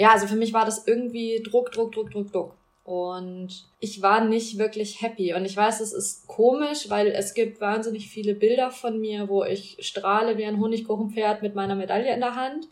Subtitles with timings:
[0.00, 2.56] ja, also für mich war das irgendwie Druck, Druck, Druck, Druck, Druck.
[2.84, 5.34] Und ich war nicht wirklich happy.
[5.34, 9.44] Und ich weiß, es ist komisch, weil es gibt wahnsinnig viele Bilder von mir, wo
[9.44, 12.66] ich strahle wie ein Honigkuchenpferd mit meiner Medaille in der Hand.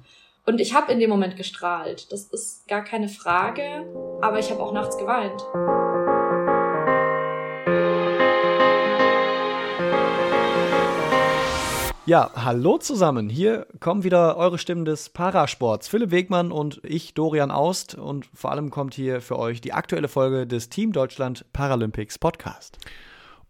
[0.47, 2.11] Und ich habe in dem Moment gestrahlt.
[2.11, 3.85] Das ist gar keine Frage.
[4.23, 5.43] Aber ich habe auch nachts geweint.
[12.09, 13.29] Ja, hallo zusammen.
[13.29, 15.89] Hier kommen wieder eure Stimmen des Parasports.
[15.89, 17.97] Philipp Wegmann und ich, Dorian Aust.
[17.97, 22.79] Und vor allem kommt hier für euch die aktuelle Folge des Team Deutschland Paralympics Podcast.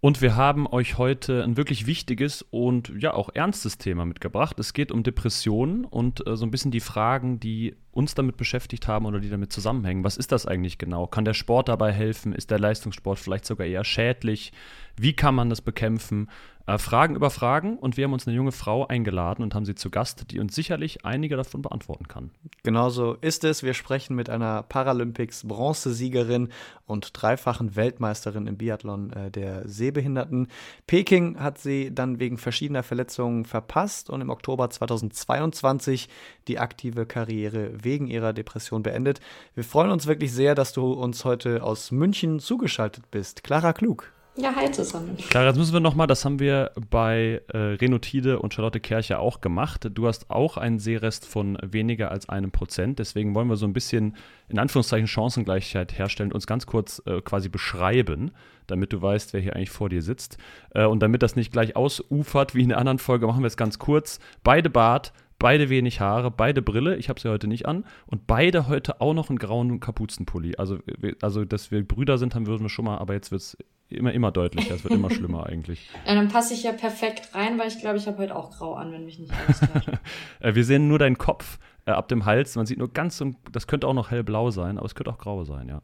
[0.00, 4.58] Und wir haben euch heute ein wirklich wichtiges und ja auch ernstes Thema mitgebracht.
[4.58, 8.86] Es geht um Depressionen und äh, so ein bisschen die Fragen, die uns damit beschäftigt
[8.86, 10.04] haben oder die damit zusammenhängen.
[10.04, 11.08] Was ist das eigentlich genau?
[11.08, 12.32] Kann der Sport dabei helfen?
[12.32, 14.52] Ist der Leistungssport vielleicht sogar eher schädlich?
[14.96, 16.28] Wie kann man das bekämpfen?
[16.68, 19.74] Äh, Fragen über Fragen und wir haben uns eine junge Frau eingeladen und haben sie
[19.74, 22.30] zu Gast, die uns sicherlich einige davon beantworten kann.
[22.62, 23.62] Genauso ist es.
[23.62, 26.50] Wir sprechen mit einer Paralympics-Bronzesiegerin
[26.84, 30.48] und dreifachen Weltmeisterin im Biathlon äh, der Sehbehinderten.
[30.86, 36.10] Peking hat sie dann wegen verschiedener Verletzungen verpasst und im Oktober 2022
[36.48, 39.20] die aktive Karriere wegen ihrer Depression beendet.
[39.54, 43.42] Wir freuen uns wirklich sehr, dass du uns heute aus München zugeschaltet bist.
[43.42, 44.12] Clara Klug.
[44.36, 45.16] Ja, hi zusammen.
[45.30, 49.40] Klar, jetzt müssen wir nochmal, das haben wir bei äh, Renotide und Charlotte Kercher auch
[49.40, 49.88] gemacht.
[49.92, 53.00] Du hast auch einen Sehrest von weniger als einem Prozent.
[53.00, 54.14] Deswegen wollen wir so ein bisschen,
[54.48, 58.30] in Anführungszeichen, Chancengleichheit herstellen und uns ganz kurz äh, quasi beschreiben,
[58.68, 60.36] damit du weißt, wer hier eigentlich vor dir sitzt.
[60.72, 63.56] Äh, und damit das nicht gleich ausufert wie in der anderen Folge, machen wir es
[63.56, 64.20] ganz kurz.
[64.44, 68.68] Beide Bart, beide wenig Haare, beide Brille, ich habe sie heute nicht an, und beide
[68.68, 70.56] heute auch noch einen grauen Kapuzenpulli.
[70.56, 70.78] Also,
[71.22, 73.56] also dass wir Brüder sind, haben würden wir schon mal, aber jetzt wird es
[73.88, 75.90] immer, immer deutlicher, es wird immer schlimmer eigentlich.
[76.06, 78.74] Ja, dann passe ich ja perfekt rein, weil ich glaube, ich habe heute auch grau
[78.74, 79.60] an, wenn mich nicht alles.
[80.40, 83.32] Äh, wir sehen nur deinen Kopf äh, ab dem Hals, man sieht nur ganz, so,
[83.50, 85.82] das könnte auch noch hellblau sein, aber es könnte auch grau sein, ja.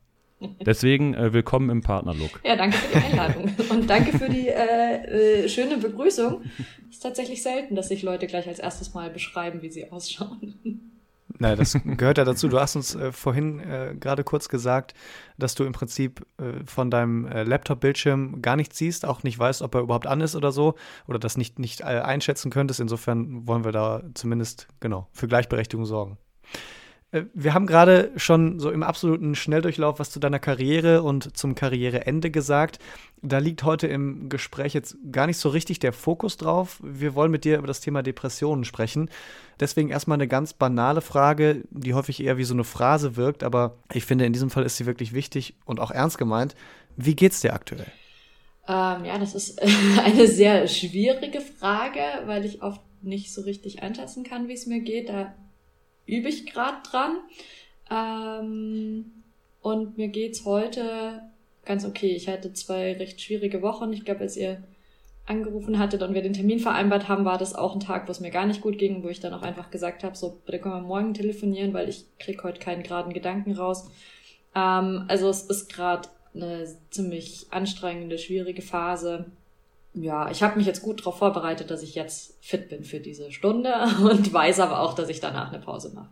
[0.64, 2.40] Deswegen äh, willkommen im Partnerlook.
[2.44, 6.42] Ja, danke für die Einladung und danke für die äh, äh, schöne Begrüßung.
[6.88, 10.90] Es ist tatsächlich selten, dass sich Leute gleich als erstes mal beschreiben, wie sie ausschauen.
[11.38, 12.48] Na, das gehört ja dazu.
[12.48, 14.94] Du hast uns äh, vorhin äh, gerade kurz gesagt,
[15.36, 19.62] dass du im Prinzip äh, von deinem äh, Laptop-Bildschirm gar nichts siehst, auch nicht weißt,
[19.62, 20.74] ob er überhaupt an ist oder so,
[21.08, 22.78] oder das nicht, nicht äh, einschätzen könntest.
[22.78, 26.18] Insofern wollen wir da zumindest genau für Gleichberechtigung sorgen.
[27.14, 31.55] Äh, wir haben gerade schon so im absoluten Schnelldurchlauf was zu deiner Karriere und zum
[31.55, 32.79] Karriereende gesagt.
[33.23, 36.80] Da liegt heute im Gespräch jetzt gar nicht so richtig der Fokus drauf.
[36.83, 39.08] Wir wollen mit dir über das Thema Depressionen sprechen.
[39.61, 43.79] Deswegen erstmal eine ganz banale Frage, die häufig eher wie so eine Phrase wirkt, aber
[43.92, 46.55] ich finde, in diesem Fall ist sie wirklich wichtig und auch ernst gemeint.
[46.96, 47.86] Wie geht's dir aktuell?
[48.67, 49.61] Ähm, ja, das ist
[50.05, 54.81] eine sehr schwierige Frage, weil ich oft nicht so richtig einschätzen kann, wie es mir
[54.81, 55.08] geht.
[55.08, 55.35] Da
[56.06, 57.18] übe ich gerade dran.
[57.90, 59.22] Ähm,
[59.60, 61.22] und mir geht's heute
[61.64, 62.14] ganz okay.
[62.14, 63.92] Ich hatte zwei recht schwierige Wochen.
[63.92, 64.62] Ich glaube, als ihr
[65.26, 68.20] angerufen hattet und wir den Termin vereinbart haben, war das auch ein Tag, wo es
[68.20, 70.74] mir gar nicht gut ging, wo ich dann auch einfach gesagt habe, so, bitte können
[70.74, 73.90] wir morgen telefonieren, weil ich krieg heute keinen geraden Gedanken raus.
[74.54, 79.26] Ähm, also es ist gerade eine ziemlich anstrengende, schwierige Phase
[79.94, 83.30] ja, ich habe mich jetzt gut darauf vorbereitet, dass ich jetzt fit bin für diese
[83.30, 83.72] Stunde
[84.02, 86.10] und weiß aber auch, dass ich danach eine Pause mache.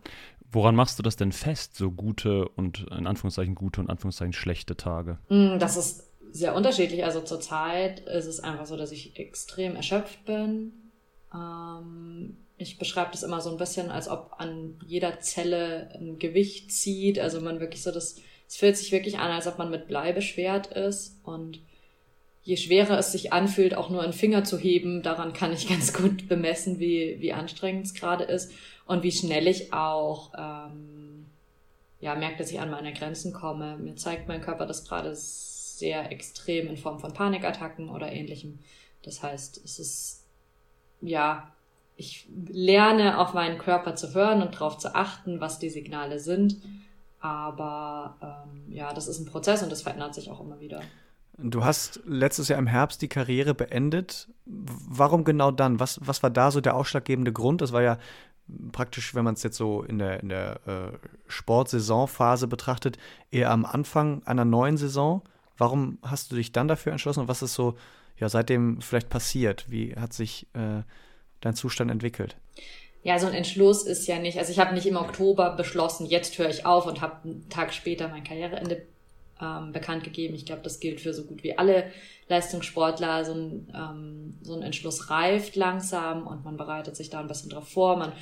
[0.51, 4.33] Woran machst du das denn fest, so gute und in Anführungszeichen gute und in Anführungszeichen
[4.33, 5.17] schlechte Tage?
[5.29, 7.03] Mm, das ist sehr unterschiedlich.
[7.03, 10.73] Also zurzeit ist es einfach so, dass ich extrem erschöpft bin.
[11.33, 16.71] Ähm, ich beschreibe das immer so ein bisschen, als ob an jeder Zelle ein Gewicht
[16.71, 17.19] zieht.
[17.19, 18.17] Also man wirklich so, das,
[18.47, 21.61] es fühlt sich wirklich an, als ob man mit Blei beschwert ist und
[22.43, 25.93] je schwerer es sich anfühlt, auch nur einen Finger zu heben, daran kann ich ganz
[25.93, 28.51] gut bemessen, wie, wie anstrengend es gerade ist
[28.85, 31.25] und wie schnell ich auch ähm,
[31.99, 33.77] ja, merke, dass ich an meine Grenzen komme.
[33.77, 38.59] Mir zeigt mein Körper das gerade sehr extrem in Form von Panikattacken oder ähnlichem.
[39.03, 40.25] Das heißt, es ist,
[41.01, 41.49] ja,
[41.95, 46.57] ich lerne auf meinen Körper zu hören und darauf zu achten, was die Signale sind.
[47.19, 50.81] Aber ähm, ja, das ist ein Prozess und das verändert sich auch immer wieder.
[51.37, 54.29] Du hast letztes Jahr im Herbst die Karriere beendet.
[54.45, 55.79] Warum genau dann?
[55.79, 57.61] Was, was war da so der ausschlaggebende Grund?
[57.61, 57.97] Das war ja
[58.71, 60.97] praktisch, wenn man es jetzt so in der, in der äh,
[61.27, 62.97] Sportsaisonphase betrachtet,
[63.31, 65.23] eher am Anfang einer neuen Saison.
[65.57, 67.75] Warum hast du dich dann dafür entschlossen und was ist so
[68.17, 69.65] ja, seitdem vielleicht passiert?
[69.69, 70.83] Wie hat sich äh,
[71.41, 72.37] dein Zustand entwickelt?
[73.01, 76.37] Ja, so ein Entschluss ist ja nicht, also ich habe nicht im Oktober beschlossen, jetzt
[76.37, 78.85] höre ich auf und habe einen Tag später mein Karriereende
[79.41, 80.35] ähm, bekannt gegeben.
[80.35, 81.91] Ich glaube, das gilt für so gut wie alle
[82.27, 83.25] Leistungssportler.
[83.25, 87.49] So ein, ähm, so ein Entschluss reift langsam und man bereitet sich da ein bisschen
[87.49, 87.97] drauf vor.
[87.97, 88.13] Man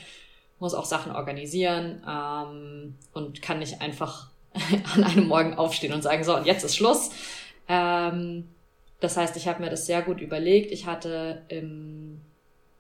[0.60, 4.30] muss auch Sachen organisieren ähm, und kann nicht einfach
[4.96, 7.12] an einem Morgen aufstehen und sagen, so, und jetzt ist Schluss.
[7.68, 8.50] Ähm,
[9.00, 10.72] das heißt, ich habe mir das sehr gut überlegt.
[10.72, 12.22] Ich hatte im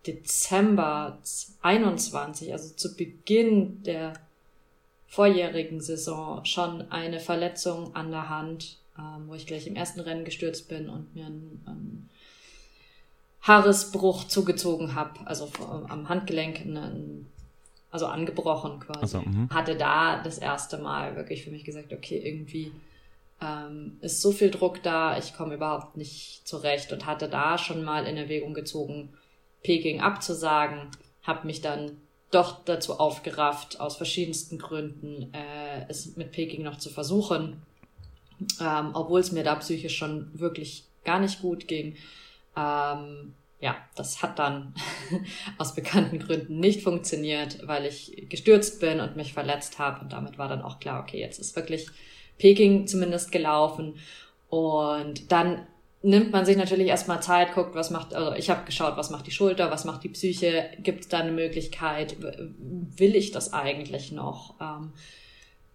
[0.06, 1.19] Dezember
[1.62, 4.13] 21, also zu Beginn der
[5.11, 10.23] vorjährigen Saison, schon eine Verletzung an der Hand, ähm, wo ich gleich im ersten Rennen
[10.23, 12.09] gestürzt bin und mir einen, einen
[13.41, 17.29] Haaresbruch zugezogen habe, also am Handgelenk einen,
[17.91, 19.01] also angebrochen quasi.
[19.01, 22.71] Also, hatte da das erste Mal wirklich für mich gesagt, okay, irgendwie
[23.41, 27.83] ähm, ist so viel Druck da, ich komme überhaupt nicht zurecht und hatte da schon
[27.83, 29.09] mal in Erwägung gezogen,
[29.61, 30.87] Peking abzusagen,
[31.23, 31.97] habe mich dann
[32.31, 37.62] doch dazu aufgerafft, aus verschiedensten Gründen äh, es mit Peking noch zu versuchen,
[38.60, 41.95] ähm, obwohl es mir da psychisch schon wirklich gar nicht gut ging.
[42.56, 44.74] Ähm, ja, das hat dann
[45.57, 50.01] aus bekannten Gründen nicht funktioniert, weil ich gestürzt bin und mich verletzt habe.
[50.01, 51.88] Und damit war dann auch klar, okay, jetzt ist wirklich
[52.39, 54.00] Peking zumindest gelaufen.
[54.50, 55.68] Und dann
[56.03, 59.27] nimmt man sich natürlich erstmal Zeit, guckt, was macht, also ich habe geschaut, was macht
[59.27, 64.12] die Schulter, was macht die Psyche, gibt es da eine Möglichkeit, will ich das eigentlich
[64.12, 64.56] noch?
[64.59, 64.94] Ähm,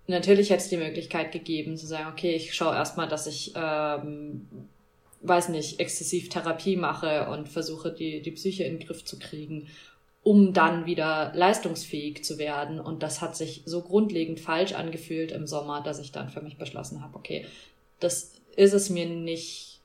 [0.07, 4.49] natürlich hätte es die Möglichkeit gegeben zu sagen, okay, ich schaue erstmal, dass ich ähm,
[5.23, 9.69] weiß nicht, exzessiv Therapie mache und versuche, die, die Psyche in den Griff zu kriegen,
[10.23, 12.81] um dann wieder leistungsfähig zu werden.
[12.81, 16.59] Und das hat sich so grundlegend falsch angefühlt im Sommer, dass ich dann für mich
[16.59, 17.47] beschlossen habe, okay,
[18.01, 19.76] das ist es mir nicht,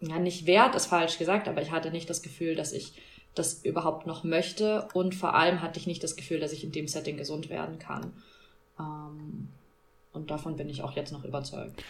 [0.00, 2.94] ja, nicht wert, ist falsch gesagt, aber ich hatte nicht das Gefühl, dass ich
[3.34, 4.88] das überhaupt noch möchte.
[4.94, 7.78] Und vor allem hatte ich nicht das Gefühl, dass ich in dem Setting gesund werden
[7.78, 8.12] kann.
[8.78, 9.48] Ähm,
[10.12, 11.82] und davon bin ich auch jetzt noch überzeugt.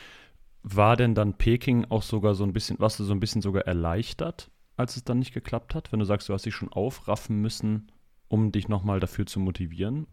[0.62, 3.66] War denn dann Peking auch sogar so ein bisschen, warst du so ein bisschen sogar
[3.66, 5.92] erleichtert, als es dann nicht geklappt hat?
[5.92, 7.92] Wenn du sagst, du hast dich schon aufraffen müssen,
[8.28, 10.08] um dich nochmal dafür zu motivieren?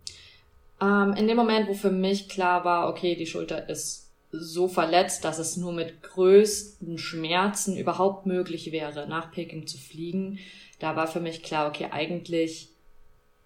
[0.80, 5.24] Ähm, in dem Moment, wo für mich klar war, okay, die Schulter ist so verletzt,
[5.24, 10.40] dass es nur mit größten Schmerzen überhaupt möglich wäre, nach Peking zu fliegen,
[10.80, 12.70] da war für mich klar, okay, eigentlich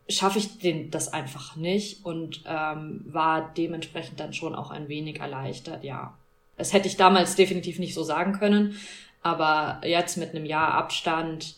[0.10, 5.20] schaffe ich den, das einfach nicht und ähm, war dementsprechend dann schon auch ein wenig
[5.20, 6.18] erleichtert, ja.
[6.56, 8.76] Das hätte ich damals definitiv nicht so sagen können.
[9.22, 11.56] Aber jetzt mit einem Jahr Abstand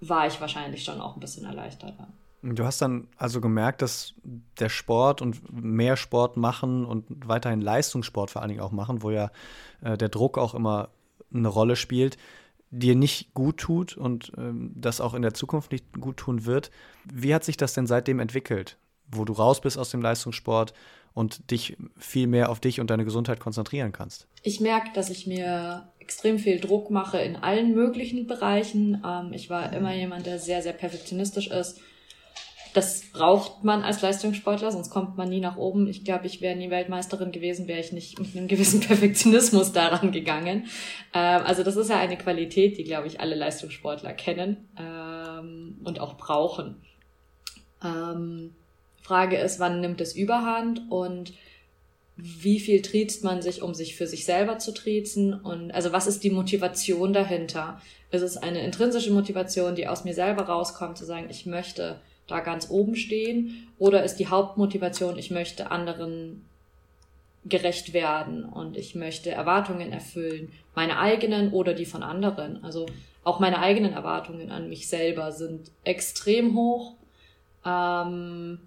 [0.00, 2.08] war ich wahrscheinlich schon auch ein bisschen erleichterter.
[2.42, 4.14] Du hast dann also gemerkt, dass
[4.58, 9.10] der Sport und mehr Sport machen und weiterhin Leistungssport vor allen Dingen auch machen, wo
[9.10, 9.30] ja
[9.80, 10.88] äh, der Druck auch immer
[11.32, 12.18] eine Rolle spielt,
[12.70, 16.70] dir nicht gut tut und ähm, das auch in der Zukunft nicht gut tun wird.
[17.04, 18.76] Wie hat sich das denn seitdem entwickelt,
[19.10, 20.74] wo du raus bist aus dem Leistungssport
[21.14, 24.26] und dich viel mehr auf dich und deine Gesundheit konzentrieren kannst?
[24.42, 29.02] Ich merke, dass ich mir extrem viel Druck mache in allen möglichen Bereichen.
[29.06, 31.80] Ähm, ich war immer jemand, der sehr, sehr perfektionistisch ist.
[32.74, 35.88] Das braucht man als Leistungssportler, sonst kommt man nie nach oben.
[35.88, 40.10] Ich glaube, ich wäre nie Weltmeisterin gewesen, wäre ich nicht mit einem gewissen Perfektionismus daran
[40.10, 40.66] gegangen.
[41.12, 46.00] Ähm, also das ist ja eine Qualität, die, glaube ich, alle Leistungssportler kennen ähm, und
[46.00, 46.76] auch brauchen.
[47.84, 48.54] Ähm,
[49.02, 51.34] Frage ist, wann nimmt es überhand und
[52.16, 56.06] wie viel triezt man sich, um sich für sich selber zu triezen und also was
[56.06, 57.80] ist die Motivation dahinter?
[58.10, 62.40] Ist es eine intrinsische Motivation, die aus mir selber rauskommt, zu sagen, ich möchte da
[62.40, 66.44] ganz oben stehen oder ist die Hauptmotivation, ich möchte anderen
[67.44, 72.62] gerecht werden und ich möchte Erwartungen erfüllen, meine eigenen oder die von anderen.
[72.62, 72.86] Also
[73.24, 76.94] auch meine eigenen Erwartungen an mich selber sind extrem hoch.
[77.66, 78.60] Ähm,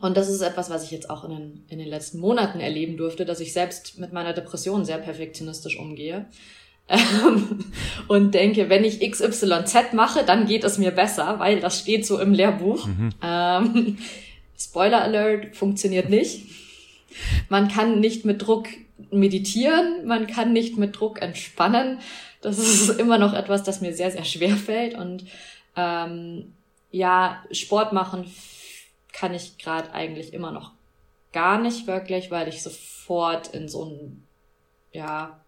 [0.00, 2.96] und das ist etwas, was ich jetzt auch in den, in den letzten Monaten erleben
[2.96, 6.26] durfte, dass ich selbst mit meiner Depression sehr perfektionistisch umgehe.
[6.88, 7.64] Ähm,
[8.08, 12.18] und denke, wenn ich XYZ mache, dann geht es mir besser, weil das steht so
[12.18, 12.86] im Lehrbuch.
[12.86, 13.10] Mhm.
[13.22, 13.98] Ähm,
[14.58, 16.46] Spoiler Alert, funktioniert nicht.
[17.48, 18.66] Man kann nicht mit Druck
[19.10, 22.00] meditieren, man kann nicht mit Druck entspannen.
[22.40, 24.94] Das ist immer noch etwas, das mir sehr, sehr schwer fällt.
[24.94, 25.24] Und
[25.76, 26.52] ähm,
[26.90, 28.24] ja, Sport machen
[29.12, 30.72] kann ich gerade eigentlich immer noch
[31.32, 34.26] gar nicht wirklich, weil ich sofort in so einen,
[34.92, 35.40] ja,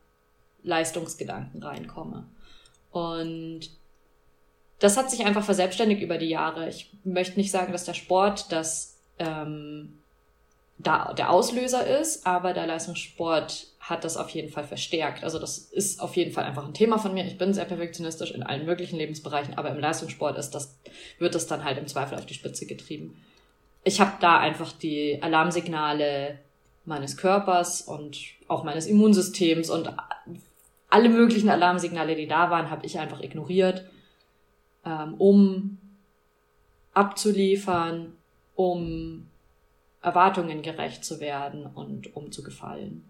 [0.63, 2.27] Leistungsgedanken reinkomme.
[2.91, 3.71] Und
[4.79, 6.69] das hat sich einfach verselbstständigt über die Jahre.
[6.69, 9.99] Ich möchte nicht sagen, dass der Sport das ähm,
[10.79, 15.25] da der Auslöser ist, aber der Leistungssport hat das auf jeden Fall verstärkt.
[15.25, 17.27] Also das ist auf jeden Fall einfach ein Thema von mir.
[17.27, 20.79] Ich bin sehr perfektionistisch in allen möglichen Lebensbereichen, aber im Leistungssport ist das,
[21.19, 23.17] wird das dann halt im Zweifel auf die Spitze getrieben
[23.85, 26.39] ich habe da einfach die Alarmsignale
[26.85, 29.93] meines Körpers und auch meines Immunsystems und
[30.91, 33.85] alle möglichen Alarmsignale, die da waren, habe ich einfach ignoriert,
[34.85, 35.79] ähm, um
[36.93, 38.13] abzuliefern,
[38.57, 39.27] um
[40.03, 43.05] Erwartungen gerecht zu werden und um zu gefallen.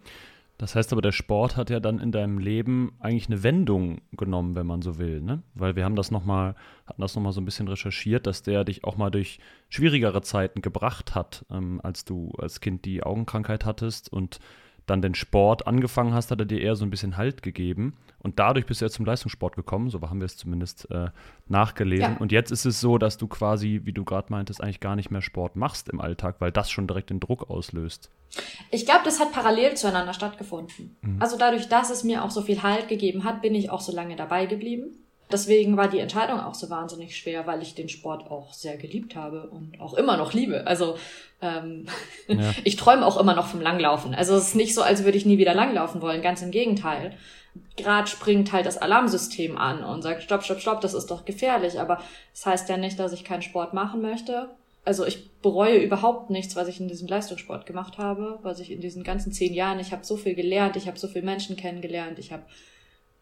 [0.59, 4.55] Das heißt aber, der Sport hat ja dann in deinem Leben eigentlich eine Wendung genommen,
[4.55, 5.43] wenn man so will, ne?
[5.55, 8.65] Weil wir haben das noch mal, hatten das nochmal so ein bisschen recherchiert, dass der
[8.65, 9.39] dich auch mal durch
[9.71, 14.39] schwierigere Zeiten gebracht hat, ähm, als du als Kind die Augenkrankheit hattest und
[14.91, 17.97] dann den Sport angefangen hast, hat er dir eher so ein bisschen Halt gegeben.
[18.19, 21.09] Und dadurch bist du ja zum Leistungssport gekommen, so haben wir es zumindest äh,
[21.49, 22.13] nachgelesen.
[22.13, 22.17] Ja.
[22.19, 25.11] Und jetzt ist es so, dass du quasi, wie du gerade meintest, eigentlich gar nicht
[25.11, 28.11] mehr Sport machst im Alltag, weil das schon direkt den Druck auslöst.
[28.71, 30.97] Ich glaube, das hat parallel zueinander stattgefunden.
[31.01, 31.17] Mhm.
[31.21, 33.93] Also dadurch, dass es mir auch so viel Halt gegeben hat, bin ich auch so
[33.93, 35.00] lange dabei geblieben.
[35.33, 39.17] Deswegen war die Entscheidung auch so wahnsinnig schwer, weil ich den Sport auch sehr geliebt
[39.17, 40.67] habe und auch immer noch liebe.
[40.67, 40.97] Also
[41.41, 41.87] ähm,
[42.29, 42.55] ja.
[42.65, 44.15] ich träume auch immer noch vom Langlaufen.
[44.15, 46.23] Also es ist nicht so, als würde ich nie wieder langlaufen wollen.
[46.23, 47.17] Ganz im Gegenteil.
[47.77, 51.81] Gerade springt halt das Alarmsystem an und sagt, stopp, stopp, stopp, das ist doch gefährlich.
[51.81, 52.01] Aber
[52.33, 54.51] das heißt ja nicht, dass ich keinen Sport machen möchte.
[54.85, 58.81] Also ich bereue überhaupt nichts, was ich in diesem Leistungssport gemacht habe, was ich in
[58.81, 62.19] diesen ganzen zehn Jahren, ich habe so viel gelernt, ich habe so viele Menschen kennengelernt,
[62.19, 62.45] ich habe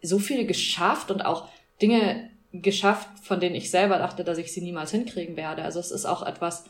[0.01, 1.49] so viel geschafft und auch
[1.81, 5.63] Dinge geschafft, von denen ich selber dachte, dass ich sie niemals hinkriegen werde.
[5.63, 6.65] Also es ist auch etwas,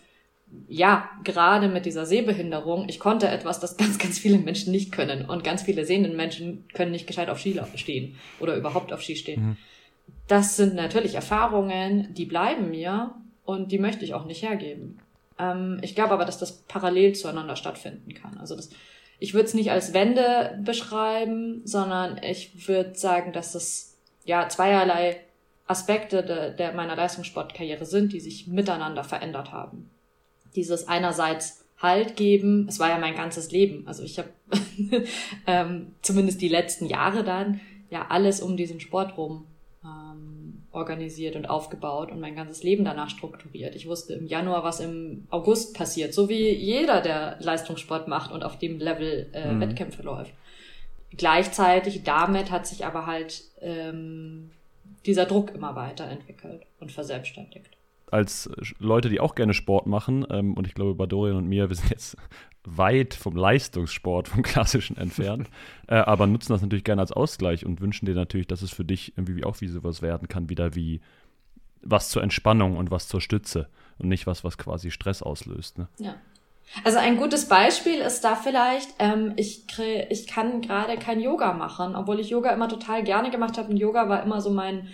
[0.68, 5.26] ja, gerade mit dieser Sehbehinderung, ich konnte etwas, das ganz, ganz viele Menschen nicht können.
[5.30, 9.16] Und ganz viele sehenden Menschen können nicht gescheit auf Ski stehen oder überhaupt auf Ski
[9.16, 9.42] stehen.
[9.42, 9.58] Mhm.
[10.28, 15.00] Das sind natürlich Erfahrungen, die bleiben mir und die möchte ich auch nicht hergeben.
[15.40, 18.38] Ähm, ich glaube aber, dass das parallel zueinander stattfinden kann.
[18.38, 18.70] Also das,
[19.20, 23.89] ich würde es nicht als Wende beschreiben, sondern ich würde sagen, dass es
[24.30, 25.18] ja zweierlei
[25.68, 29.90] Aspekte de, der meiner Leistungssportkarriere sind, die sich miteinander verändert haben
[30.56, 33.88] dieses einerseits Halt geben, es war ja mein ganzes Leben.
[33.88, 34.28] Also ich habe
[35.48, 39.46] ähm, zumindest die letzten Jahre dann ja alles um diesen Sport rum
[39.86, 43.78] ähm, organisiert und aufgebaut und mein ganzes Leben danach strukturiert.
[43.78, 48.44] Ich wusste im Januar, was im August passiert, so wie jeder, der Leistungssport macht und
[48.44, 49.62] auf dem Level äh, mhm.
[49.62, 50.34] Wettkämpfe läuft.
[51.16, 54.52] Gleichzeitig damit hat sich aber halt ähm,
[55.06, 57.80] dieser Druck immer weiterentwickelt und verselbstständigt
[58.12, 58.50] als
[58.80, 61.76] Leute, die auch gerne Sport machen, ähm, und ich glaube, bei Dorian und mir, wir
[61.76, 62.18] sind jetzt
[62.64, 65.50] weit vom Leistungssport, vom klassischen entfernt,
[65.88, 68.86] äh, aber nutzen das natürlich gerne als Ausgleich und wünschen dir natürlich, dass es für
[68.86, 71.02] dich irgendwie auch wie sowas werden kann, wieder wie
[71.82, 75.78] was zur Entspannung und was zur Stütze und nicht was, was quasi Stress auslöst.
[75.78, 75.88] Ne?
[75.98, 76.16] Ja.
[76.84, 79.66] Also ein gutes Beispiel ist da vielleicht, ähm, ich,
[80.10, 83.78] ich kann gerade kein Yoga machen, obwohl ich Yoga immer total gerne gemacht habe und
[83.78, 84.88] Yoga war immer so mein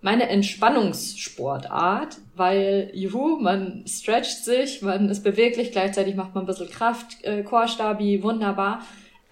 [0.00, 6.70] meine Entspannungssportart, weil, juhu, man stretcht sich, man ist beweglich, gleichzeitig macht man ein bisschen
[6.70, 8.82] Kraft, äh, Chorstabi, wunderbar.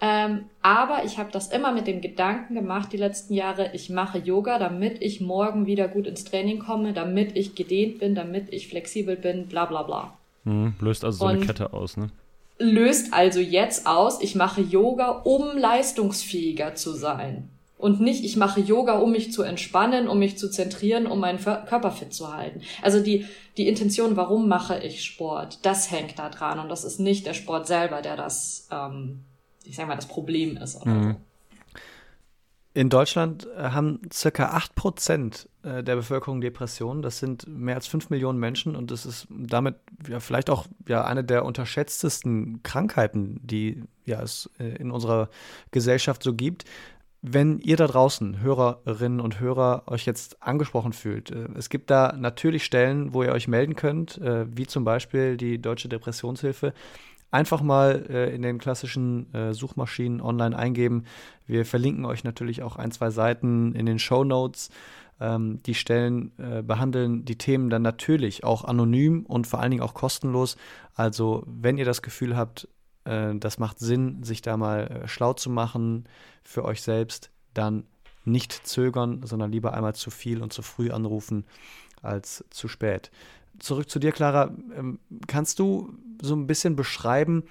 [0.00, 4.18] Ähm, aber ich habe das immer mit dem Gedanken gemacht, die letzten Jahre, ich mache
[4.18, 8.66] Yoga, damit ich morgen wieder gut ins Training komme, damit ich gedehnt bin, damit ich
[8.66, 10.18] flexibel bin, bla bla bla.
[10.44, 12.10] Hm, löst also so eine Kette aus, ne?
[12.58, 17.50] Löst also jetzt aus, ich mache Yoga, um leistungsfähiger zu sein
[17.84, 21.38] und nicht, ich mache Yoga, um mich zu entspannen, um mich zu zentrieren, um meinen
[21.38, 22.62] Körper fit zu halten.
[22.80, 23.26] Also die,
[23.58, 27.34] die Intention, warum mache ich Sport, das hängt da dran und das ist nicht der
[27.34, 29.24] Sport selber, der das, ähm,
[29.64, 30.80] ich sag mal, das Problem ist.
[30.80, 31.12] Oder mhm.
[31.12, 31.16] so.
[32.76, 37.02] In Deutschland äh, haben circa 8% äh, der Bevölkerung Depressionen.
[37.02, 39.76] Das sind mehr als 5 Millionen Menschen und das ist damit
[40.08, 45.30] ja vielleicht auch ja eine der unterschätztesten Krankheiten, die ja es äh, in unserer
[45.70, 46.64] Gesellschaft so gibt.
[47.22, 52.66] Wenn ihr da draußen, Hörerinnen und Hörer, euch jetzt angesprochen fühlt, es gibt da natürlich
[52.66, 56.74] Stellen, wo ihr euch melden könnt, wie zum Beispiel die Deutsche Depressionshilfe.
[57.34, 61.04] Einfach mal äh, in den klassischen Suchmaschinen online eingeben.
[61.46, 64.70] Wir verlinken euch natürlich auch ein, zwei Seiten in den Show Notes.
[65.20, 69.94] Ähm, die Stellen behandeln die Themen dann natürlich auch anonym und vor allen Dingen auch
[69.94, 70.56] kostenlos.
[70.94, 72.68] Also, wenn ihr das Gefühl habt,
[73.04, 76.04] äh, das macht Sinn, sich da mal äh, schlau zu machen
[76.42, 77.30] für euch selbst.
[77.52, 77.84] Dann
[78.24, 81.44] nicht zögern, sondern lieber einmal zu viel und zu früh anrufen
[82.02, 83.10] als zu spät.
[83.58, 84.54] Zurück zu dir, Clara.
[84.76, 87.44] Ähm, kannst du so ein bisschen beschreiben,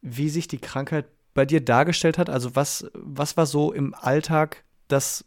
[0.00, 2.30] wie sich die Krankheit bei dir dargestellt hat?
[2.30, 5.24] Also was, was war so im Alltag das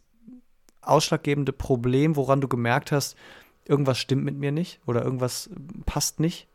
[0.82, 3.16] ausschlaggebende Problem, woran du gemerkt hast,
[3.64, 5.50] irgendwas stimmt mit mir nicht oder irgendwas
[5.86, 6.48] passt nicht?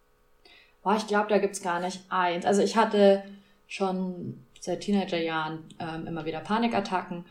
[0.84, 2.46] Boah, ich glaube, da gibt's gar nicht eins.
[2.46, 3.24] Also ich hatte
[3.68, 7.26] schon seit Teenagerjahren ähm, immer wieder Panikattacken.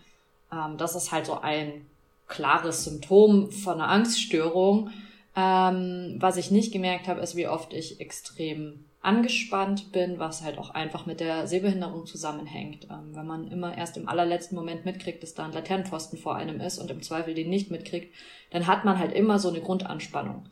[0.53, 1.87] Ähm, das ist halt so ein
[2.29, 4.91] klares Symptom von einer Angststörung.
[5.37, 10.59] Ähm, was ich nicht gemerkt habe, ist, wie oft ich extrem angespannt bin, was halt
[10.59, 12.88] auch einfach mit der Sehbehinderung zusammenhängt.
[12.90, 16.61] Ähm, wenn man immer erst im allerletzten Moment mitkriegt, dass da ein Laternenpfosten vor einem
[16.61, 18.14] ist und im Zweifel den nicht mitkriegt,
[18.50, 20.49] dann hat man halt immer so eine Grundanspannung.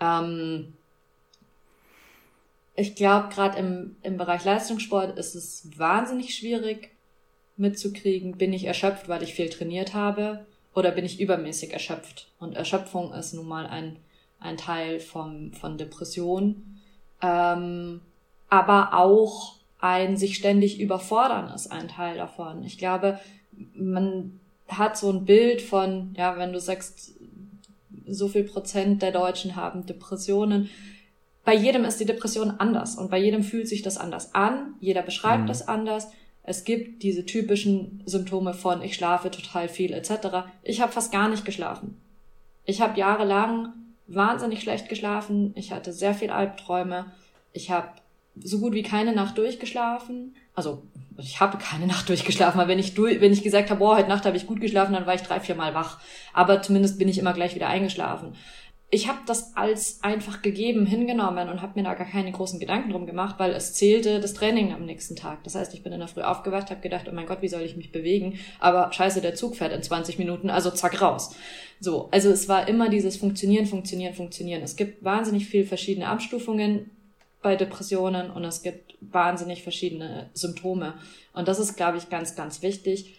[0.00, 0.74] Ähm,
[2.76, 6.90] ich glaube, gerade im, im Bereich Leistungssport ist es wahnsinnig schwierig
[7.56, 12.28] mitzukriegen, bin ich erschöpft, weil ich viel trainiert habe, oder bin ich übermäßig erschöpft.
[12.38, 13.96] Und Erschöpfung ist nun mal ein,
[14.40, 16.80] ein Teil vom, von Depression.
[17.22, 18.00] Ähm,
[18.48, 22.62] aber auch ein sich ständig überfordern ist ein Teil davon.
[22.64, 23.18] Ich glaube,
[23.74, 27.14] man hat so ein Bild von, ja, wenn du sagst,
[28.06, 30.68] so viel Prozent der Deutschen haben Depressionen.
[31.44, 34.74] Bei jedem ist die Depression anders und bei jedem fühlt sich das anders an.
[34.80, 35.48] Jeder beschreibt mhm.
[35.48, 36.08] das anders.
[36.42, 40.48] Es gibt diese typischen Symptome von ich schlafe total viel etc.
[40.62, 42.00] Ich habe fast gar nicht geschlafen.
[42.64, 43.72] Ich habe jahrelang
[44.14, 45.52] wahnsinnig schlecht geschlafen.
[45.56, 47.06] Ich hatte sehr viel Albträume.
[47.52, 47.88] Ich habe
[48.36, 50.34] so gut wie keine Nacht durchgeschlafen.
[50.54, 50.82] Also
[51.16, 54.08] ich habe keine Nacht durchgeschlafen, weil wenn ich durch, wenn ich gesagt habe, boah, heute
[54.08, 56.00] Nacht habe ich gut geschlafen, dann war ich drei, vier Mal wach.
[56.32, 58.34] Aber zumindest bin ich immer gleich wieder eingeschlafen.
[58.92, 62.90] Ich habe das als einfach gegeben hingenommen und habe mir da gar keine großen Gedanken
[62.90, 65.44] drum gemacht, weil es zählte das Training am nächsten Tag.
[65.44, 67.62] Das heißt, ich bin in der Früh aufgewacht, habe gedacht, oh mein Gott, wie soll
[67.62, 68.40] ich mich bewegen?
[68.58, 71.36] Aber scheiße, der Zug fährt in 20 Minuten, also zack raus.
[71.78, 74.62] So, also es war immer dieses Funktionieren, Funktionieren, Funktionieren.
[74.62, 76.90] Es gibt wahnsinnig viel verschiedene Abstufungen
[77.42, 80.94] bei Depressionen und es gibt wahnsinnig verschiedene Symptome.
[81.32, 83.14] Und das ist, glaube ich, ganz, ganz wichtig.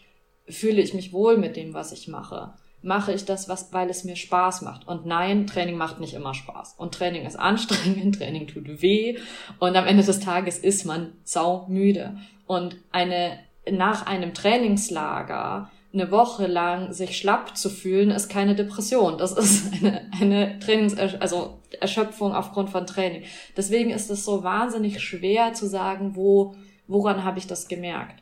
[0.47, 2.53] Fühle ich mich wohl mit dem, was ich mache?
[2.83, 4.87] Mache ich das, was, weil es mir Spaß macht?
[4.87, 6.75] Und nein, Training macht nicht immer Spaß.
[6.77, 9.17] Und Training ist anstrengend, Training tut weh.
[9.59, 12.17] Und am Ende des Tages ist man saumüde.
[12.47, 19.17] Und eine, nach einem Trainingslager eine Woche lang sich schlapp zu fühlen, ist keine Depression.
[19.17, 23.23] Das ist eine, eine Trainings, also Erschöpfung aufgrund von Training.
[23.57, 26.55] Deswegen ist es so wahnsinnig schwer zu sagen, wo,
[26.87, 28.21] woran habe ich das gemerkt?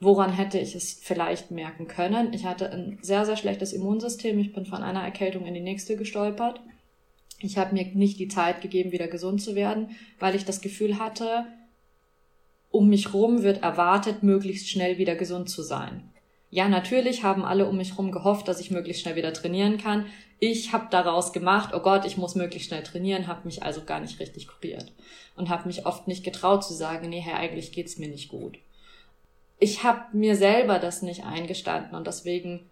[0.00, 2.32] Woran hätte ich es vielleicht merken können?
[2.32, 4.38] Ich hatte ein sehr, sehr schlechtes Immunsystem.
[4.38, 6.60] Ich bin von einer Erkältung in die nächste gestolpert.
[7.38, 10.98] Ich habe mir nicht die Zeit gegeben, wieder gesund zu werden, weil ich das Gefühl
[10.98, 11.46] hatte,
[12.70, 16.10] um mich rum wird erwartet, möglichst schnell wieder gesund zu sein.
[16.50, 20.06] Ja, natürlich haben alle um mich herum gehofft, dass ich möglichst schnell wieder trainieren kann.
[20.38, 24.00] Ich habe daraus gemacht, oh Gott, ich muss möglichst schnell trainieren, habe mich also gar
[24.00, 24.92] nicht richtig kuriert
[25.36, 28.58] und habe mich oft nicht getraut zu sagen, nee, Herr, eigentlich geht's mir nicht gut.
[29.60, 32.68] Ich habe mir selber das nicht eingestanden und deswegen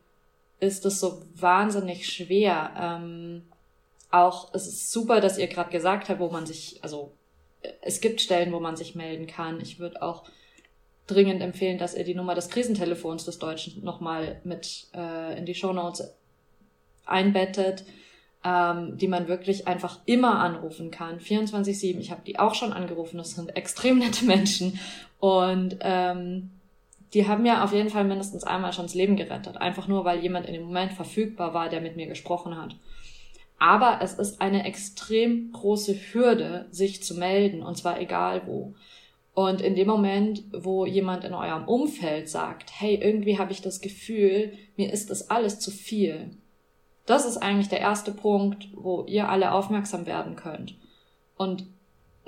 [0.59, 2.73] ist es so wahnsinnig schwer.
[2.77, 3.43] Ähm,
[4.11, 7.13] auch es ist super, dass ihr gerade gesagt habt, wo man sich, also
[7.83, 9.61] es gibt Stellen, wo man sich melden kann.
[9.61, 10.25] Ich würde auch
[11.07, 15.55] dringend empfehlen, dass ihr die Nummer des Krisentelefons des Deutschen nochmal mit äh, in die
[15.55, 16.15] Shownotes
[17.07, 17.85] einbettet,
[18.45, 21.19] ähm, die man wirklich einfach immer anrufen kann.
[21.19, 21.99] 24-7.
[21.99, 23.19] Ich habe die auch schon angerufen.
[23.19, 24.79] Das sind extrem nette Menschen.
[25.19, 26.51] Und ähm,
[27.15, 29.57] die haben mir auf jeden Fall mindestens einmal schon das Leben gerettet.
[29.57, 32.77] Einfach nur, weil jemand in dem Moment verfügbar war, der mit mir gesprochen hat.
[33.59, 38.75] Aber es ist eine extrem große Hürde, sich zu melden, und zwar egal wo.
[39.35, 43.81] Und in dem Moment, wo jemand in eurem Umfeld sagt, hey, irgendwie habe ich das
[43.81, 46.31] Gefühl, mir ist das alles zu viel.
[47.07, 50.77] Das ist eigentlich der erste Punkt, wo ihr alle aufmerksam werden könnt
[51.39, 51.67] und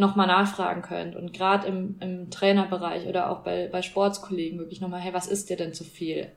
[0.01, 1.15] nochmal nachfragen könnt.
[1.15, 5.51] Und gerade im, im Trainerbereich oder auch bei, bei Sportskollegen wirklich nochmal, hey, was ist
[5.51, 6.33] dir denn zu viel?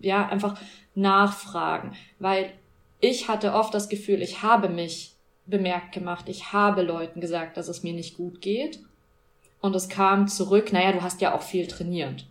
[0.00, 0.58] Ja, einfach
[0.94, 1.94] nachfragen.
[2.18, 2.52] Weil
[3.00, 7.68] ich hatte oft das Gefühl, ich habe mich bemerkt gemacht, ich habe Leuten gesagt, dass
[7.68, 8.80] es mir nicht gut geht
[9.60, 12.26] und es kam zurück, naja, du hast ja auch viel trainiert.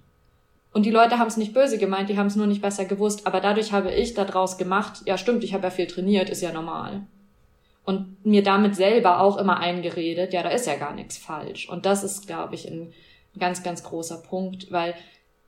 [0.73, 3.25] Und die Leute haben es nicht böse gemeint, die haben es nur nicht besser gewusst.
[3.25, 6.51] Aber dadurch habe ich daraus gemacht, ja stimmt, ich habe ja viel trainiert, ist ja
[6.51, 7.07] normal.
[7.87, 11.69] Und mir damit selber auch immer eingeredet, ja, da ist ja gar nichts falsch.
[11.69, 12.91] Und das ist, glaube ich, ein
[13.39, 14.93] ganz, ganz großer Punkt, weil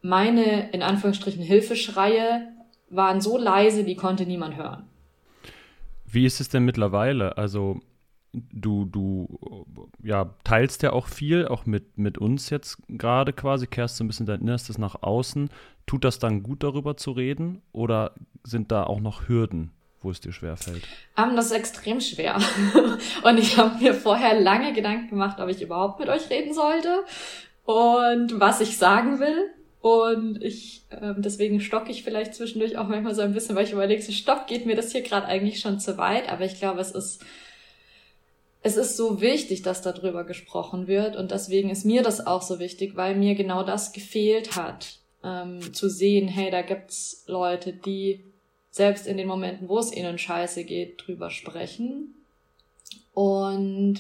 [0.02, 2.48] meine, in Anführungsstrichen, Hilfeschreie
[2.90, 4.84] waren so leise, die konnte niemand hören.
[6.06, 7.38] Wie ist es denn mittlerweile?
[7.38, 7.82] Also
[8.32, 9.66] du, du
[10.02, 14.08] ja, teilst ja auch viel, auch mit, mit uns jetzt gerade quasi, kehrst so ein
[14.08, 15.50] bisschen dein Innerstes nach außen.
[15.86, 17.62] Tut das dann gut, darüber zu reden?
[17.74, 20.84] Oder sind da auch noch Hürden, wo es dir schwer fällt?
[21.18, 22.38] Um, ähm, das ist extrem schwer.
[23.24, 27.04] und ich habe mir vorher lange Gedanken gemacht, ob ich überhaupt mit euch reden sollte
[27.66, 29.50] und was ich sagen will.
[29.82, 33.72] Und ich, ähm, deswegen stocke ich vielleicht zwischendurch auch manchmal so ein bisschen, weil ich
[33.72, 36.30] überlege, so stopp, geht mir das hier gerade eigentlich schon zu weit.
[36.30, 37.24] Aber ich glaube, es ist
[38.62, 42.60] es ist so wichtig, dass darüber gesprochen wird und deswegen ist mir das auch so
[42.60, 48.26] wichtig, weil mir genau das gefehlt hat, ähm, zu sehen, hey, da gibt's Leute, die
[48.80, 52.16] selbst in den Momenten, wo es ihnen scheiße geht, drüber sprechen.
[53.14, 54.00] Und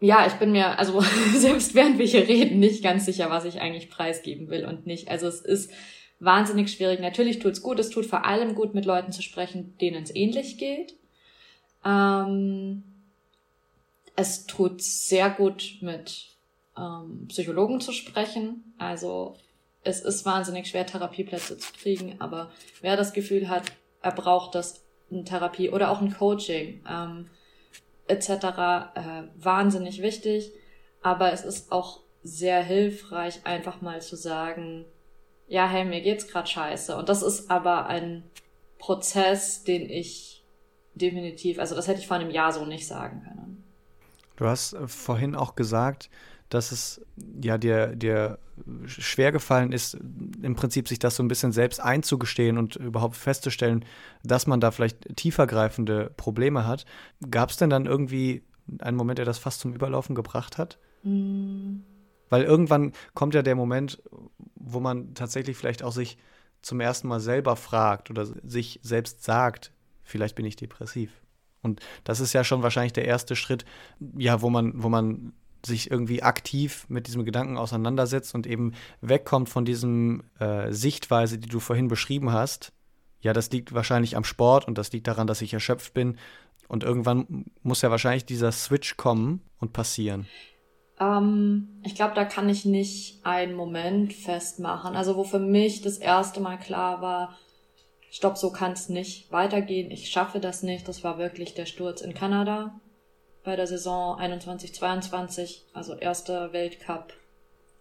[0.00, 1.02] ja, ich bin mir, also
[1.36, 5.10] selbst während wir hier reden, nicht ganz sicher, was ich eigentlich preisgeben will und nicht.
[5.10, 5.70] Also es ist
[6.18, 7.00] wahnsinnig schwierig.
[7.00, 10.56] Natürlich tut's gut, es tut vor allem gut, mit Leuten zu sprechen, denen es ähnlich
[10.56, 10.94] geht.
[11.84, 12.82] Ähm,
[14.16, 16.28] es tut sehr gut mit
[16.74, 18.72] ähm, Psychologen zu sprechen.
[18.78, 19.36] Also
[19.84, 23.64] es ist wahnsinnig schwer, Therapieplätze zu kriegen, aber wer das Gefühl hat,
[24.02, 27.28] er braucht das eine Therapie oder auch ein Coaching ähm,
[28.06, 28.28] etc.
[28.28, 30.52] Äh, wahnsinnig wichtig.
[31.02, 34.84] Aber es ist auch sehr hilfreich, einfach mal zu sagen,
[35.48, 36.96] ja, hey, mir geht's gerade scheiße.
[36.96, 38.22] Und das ist aber ein
[38.78, 40.44] Prozess, den ich
[40.94, 43.64] definitiv, also das hätte ich vor einem Jahr so nicht sagen können.
[44.36, 46.10] Du hast äh, vorhin auch gesagt,
[46.48, 47.00] dass es
[47.42, 48.38] ja dir, dir
[48.86, 53.84] schwer gefallen ist, im Prinzip sich das so ein bisschen selbst einzugestehen und überhaupt festzustellen,
[54.22, 56.84] dass man da vielleicht tiefergreifende Probleme hat.
[57.30, 58.42] Gab es denn dann irgendwie
[58.78, 60.78] einen Moment, der das fast zum Überlaufen gebracht hat?
[61.02, 61.80] Mm.
[62.28, 64.02] Weil irgendwann kommt ja der Moment,
[64.54, 66.16] wo man tatsächlich vielleicht auch sich
[66.62, 71.10] zum ersten Mal selber fragt oder sich selbst sagt, vielleicht bin ich depressiv.
[71.62, 73.64] Und das ist ja schon wahrscheinlich der erste Schritt,
[74.16, 75.32] ja, wo man, wo man
[75.66, 81.48] sich irgendwie aktiv mit diesem Gedanken auseinandersetzt und eben wegkommt von diesem äh, Sichtweise, die
[81.48, 82.72] du vorhin beschrieben hast.
[83.20, 86.16] Ja, das liegt wahrscheinlich am Sport und das liegt daran, dass ich erschöpft bin.
[86.68, 90.26] Und irgendwann muss ja wahrscheinlich dieser Switch kommen und passieren.
[90.98, 94.94] Ähm, ich glaube, da kann ich nicht einen Moment festmachen.
[94.94, 97.36] Also wo für mich das erste Mal klar war,
[98.10, 99.90] stopp, so kann es nicht weitergehen.
[99.90, 100.88] Ich schaffe das nicht.
[100.88, 102.80] Das war wirklich der Sturz in Kanada
[103.42, 107.14] bei der Saison 21-22, also erster Weltcup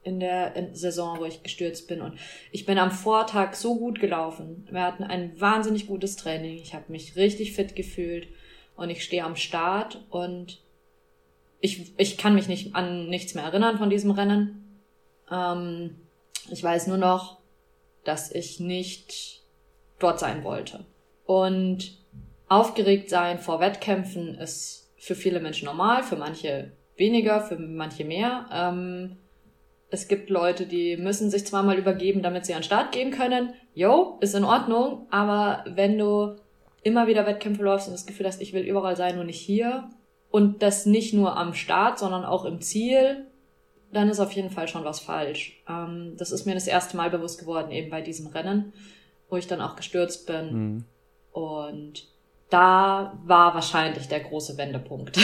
[0.04, 2.02] in der Saison, wo ich gestürzt bin.
[2.02, 2.18] Und
[2.52, 4.68] ich bin am Vortag so gut gelaufen.
[4.72, 6.58] Wir hatten ein wahnsinnig gutes Training.
[6.58, 8.28] Ich habe mich richtig fit gefühlt
[8.76, 10.62] und ich stehe am Start und
[11.60, 14.80] ich, ich kann mich nicht an nichts mehr erinnern von diesem Rennen.
[15.30, 15.98] Ähm,
[16.50, 17.38] ich weiß nur noch,
[18.06, 19.42] dass ich nicht
[20.00, 20.86] dort sein wollte.
[21.26, 21.98] Und
[22.48, 28.46] aufgeregt sein vor Wettkämpfen ist für viele Menschen normal, für manche weniger, für manche mehr.
[28.52, 29.18] Ähm,
[29.90, 33.54] es gibt Leute, die müssen sich zweimal übergeben, damit sie an den Start gehen können.
[33.74, 36.36] Jo, ist in Ordnung, aber wenn du
[36.84, 39.90] immer wieder Wettkämpfe läufst und das Gefühl hast, ich will überall sein, nur nicht hier,
[40.32, 43.26] und das nicht nur am Start, sondern auch im Ziel,
[43.92, 45.64] dann ist auf jeden Fall schon was falsch.
[45.68, 48.74] Ähm, das ist mir das erste Mal bewusst geworden, eben bei diesem Rennen,
[49.30, 50.54] wo ich dann auch gestürzt bin.
[50.54, 50.86] Mhm.
[51.32, 52.08] Und
[52.50, 55.18] da war wahrscheinlich der große Wendepunkt.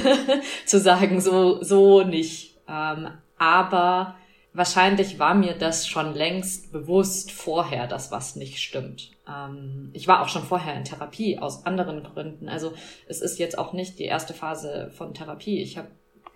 [0.66, 2.56] Zu sagen, so, so nicht.
[2.66, 4.16] Ähm, aber
[4.54, 9.10] wahrscheinlich war mir das schon längst bewusst vorher, dass was nicht stimmt.
[9.28, 12.48] Ähm, ich war auch schon vorher in Therapie aus anderen Gründen.
[12.48, 12.72] Also
[13.06, 15.60] es ist jetzt auch nicht die erste Phase von Therapie.
[15.60, 15.88] Ich habe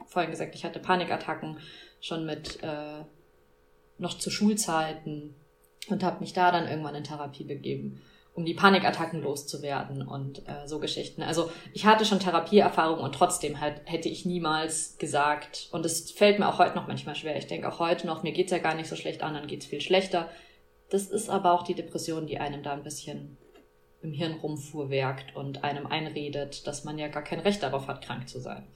[0.07, 1.59] vorhin gesagt, ich hatte Panikattacken
[2.01, 3.05] schon mit äh,
[3.99, 5.35] noch zu Schulzeiten
[5.89, 8.03] und habe mich da dann irgendwann in Therapie begeben
[8.37, 11.23] um die Panikattacken loszuwerden und äh, so Geschichten.
[11.23, 16.39] Also ich hatte schon Therapieerfahrung und trotzdem halt hätte ich niemals gesagt, und es fällt
[16.39, 18.75] mir auch heute noch manchmal schwer, ich denke auch heute noch, mir geht's ja gar
[18.75, 20.29] nicht so schlecht, anderen geht's viel schlechter.
[20.91, 23.39] Das ist aber auch die Depression, die einem da ein bisschen
[24.03, 28.29] im Hirn rumfuhrwerkt und einem einredet, dass man ja gar kein Recht darauf hat, krank
[28.29, 28.67] zu sein.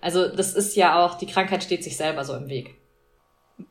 [0.00, 2.74] Also das ist ja auch, die Krankheit steht sich selber so im Weg.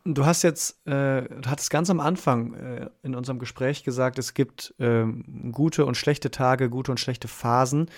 [0.03, 4.33] Du hast jetzt, äh, du hattest ganz am Anfang äh, in unserem Gespräch gesagt, es
[4.33, 5.05] gibt äh,
[5.51, 7.89] gute und schlechte Tage, gute und schlechte Phasen.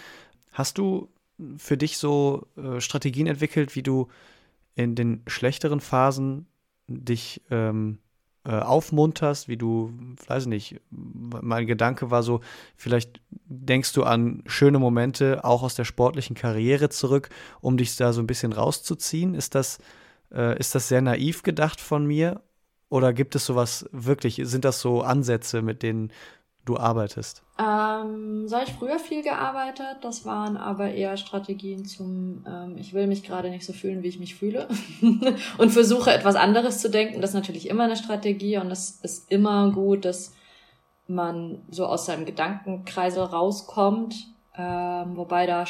[0.51, 1.09] Hast du
[1.57, 4.07] für dich so äh, Strategien entwickelt, wie du
[4.75, 6.47] in den schlechteren Phasen
[6.87, 7.99] dich ähm,
[8.45, 9.91] äh, aufmunterst, wie du,
[10.27, 12.41] weiß nicht, mein Gedanke war so,
[12.75, 17.29] vielleicht denkst du an schöne Momente auch aus der sportlichen Karriere zurück,
[17.61, 19.33] um dich da so ein bisschen rauszuziehen.
[19.33, 19.79] Ist das
[20.33, 22.41] äh, ist das sehr naiv gedacht von mir?
[22.89, 26.11] Oder gibt es sowas wirklich, sind das so Ansätze, mit denen
[26.65, 27.43] du arbeitest?
[27.59, 29.97] Ähm, so habe ich früher viel gearbeitet.
[30.01, 34.07] Das waren aber eher Strategien zum, ähm, ich will mich gerade nicht so fühlen, wie
[34.07, 34.67] ich mich fühle.
[35.57, 37.21] und versuche etwas anderes zu denken.
[37.21, 40.33] Das ist natürlich immer eine Strategie und es ist immer gut, dass
[41.07, 44.15] man so aus seinem Gedankenkreisel rauskommt.
[44.55, 45.65] Ähm, wobei da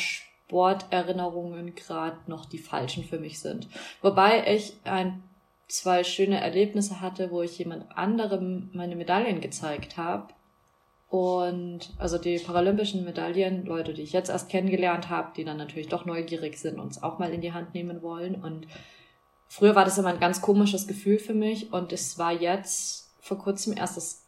[0.50, 3.68] Sporterinnerungen gerade noch die falschen für mich sind.
[4.02, 5.22] Wobei ich ein,
[5.68, 10.34] zwei schöne Erlebnisse hatte, wo ich jemand anderem meine Medaillen gezeigt habe.
[11.08, 15.88] Und also die paralympischen Medaillen, Leute, die ich jetzt erst kennengelernt habe, die dann natürlich
[15.88, 18.36] doch neugierig sind und es auch mal in die Hand nehmen wollen.
[18.44, 18.68] Und
[19.48, 23.38] früher war das immer ein ganz komisches Gefühl für mich und es war jetzt vor
[23.38, 24.24] kurzem erst das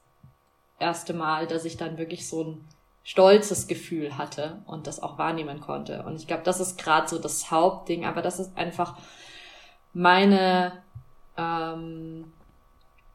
[0.79, 2.65] erste Mal, dass ich dann wirklich so ein
[3.03, 6.03] stolzes Gefühl hatte und das auch wahrnehmen konnte.
[6.03, 8.97] Und ich glaube, das ist gerade so das Hauptding, aber das ist einfach
[9.93, 10.73] meine,
[11.37, 12.25] ähm,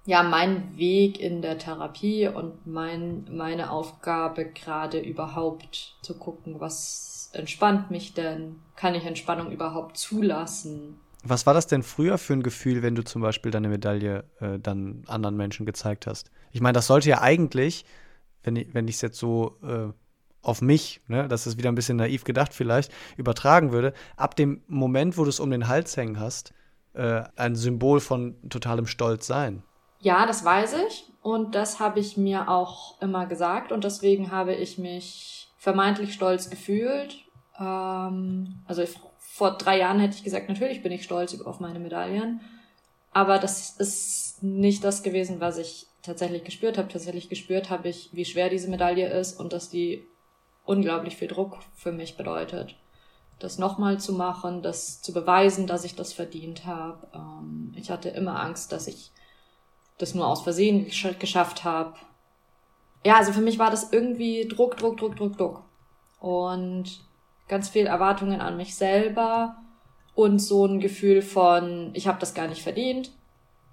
[0.04, 7.30] ja, mein Weg in der Therapie und mein, meine Aufgabe gerade überhaupt zu gucken, was
[7.32, 8.56] entspannt mich denn?
[8.74, 11.00] Kann ich Entspannung überhaupt zulassen?
[11.22, 14.58] Was war das denn früher für ein Gefühl, wenn du zum Beispiel deine Medaille äh,
[14.58, 16.30] dann anderen Menschen gezeigt hast?
[16.52, 17.84] Ich meine, das sollte ja eigentlich,
[18.46, 19.92] wenn ich es jetzt so äh,
[20.42, 24.62] auf mich, ne, das ist wieder ein bisschen naiv gedacht vielleicht, übertragen würde, ab dem
[24.68, 26.54] Moment, wo du es um den Hals hängen hast,
[26.94, 29.62] äh, ein Symbol von totalem Stolz sein.
[30.00, 34.54] Ja, das weiß ich und das habe ich mir auch immer gesagt und deswegen habe
[34.54, 37.24] ich mich vermeintlich stolz gefühlt.
[37.58, 41.78] Ähm, also ich vor drei Jahren hätte ich gesagt, natürlich bin ich stolz auf meine
[41.78, 42.40] Medaillen.
[43.12, 46.88] Aber das ist nicht das gewesen, was ich tatsächlich gespürt habe.
[46.88, 50.06] Tatsächlich gespürt habe ich, wie schwer diese Medaille ist und dass die
[50.64, 52.76] unglaublich viel Druck für mich bedeutet.
[53.38, 57.06] Das nochmal zu machen, das zu beweisen, dass ich das verdient habe.
[57.14, 59.10] Ähm, ich hatte immer Angst, dass ich
[59.98, 61.94] das nur aus Versehen gesch geschafft habe.
[63.04, 65.62] Ja, also für mich war das irgendwie Druck, Druck, Druck, Druck, Druck.
[66.18, 67.04] Und
[67.48, 69.56] ganz viel Erwartungen an mich selber
[70.14, 73.12] und so ein Gefühl von, ich habe das gar nicht verdient.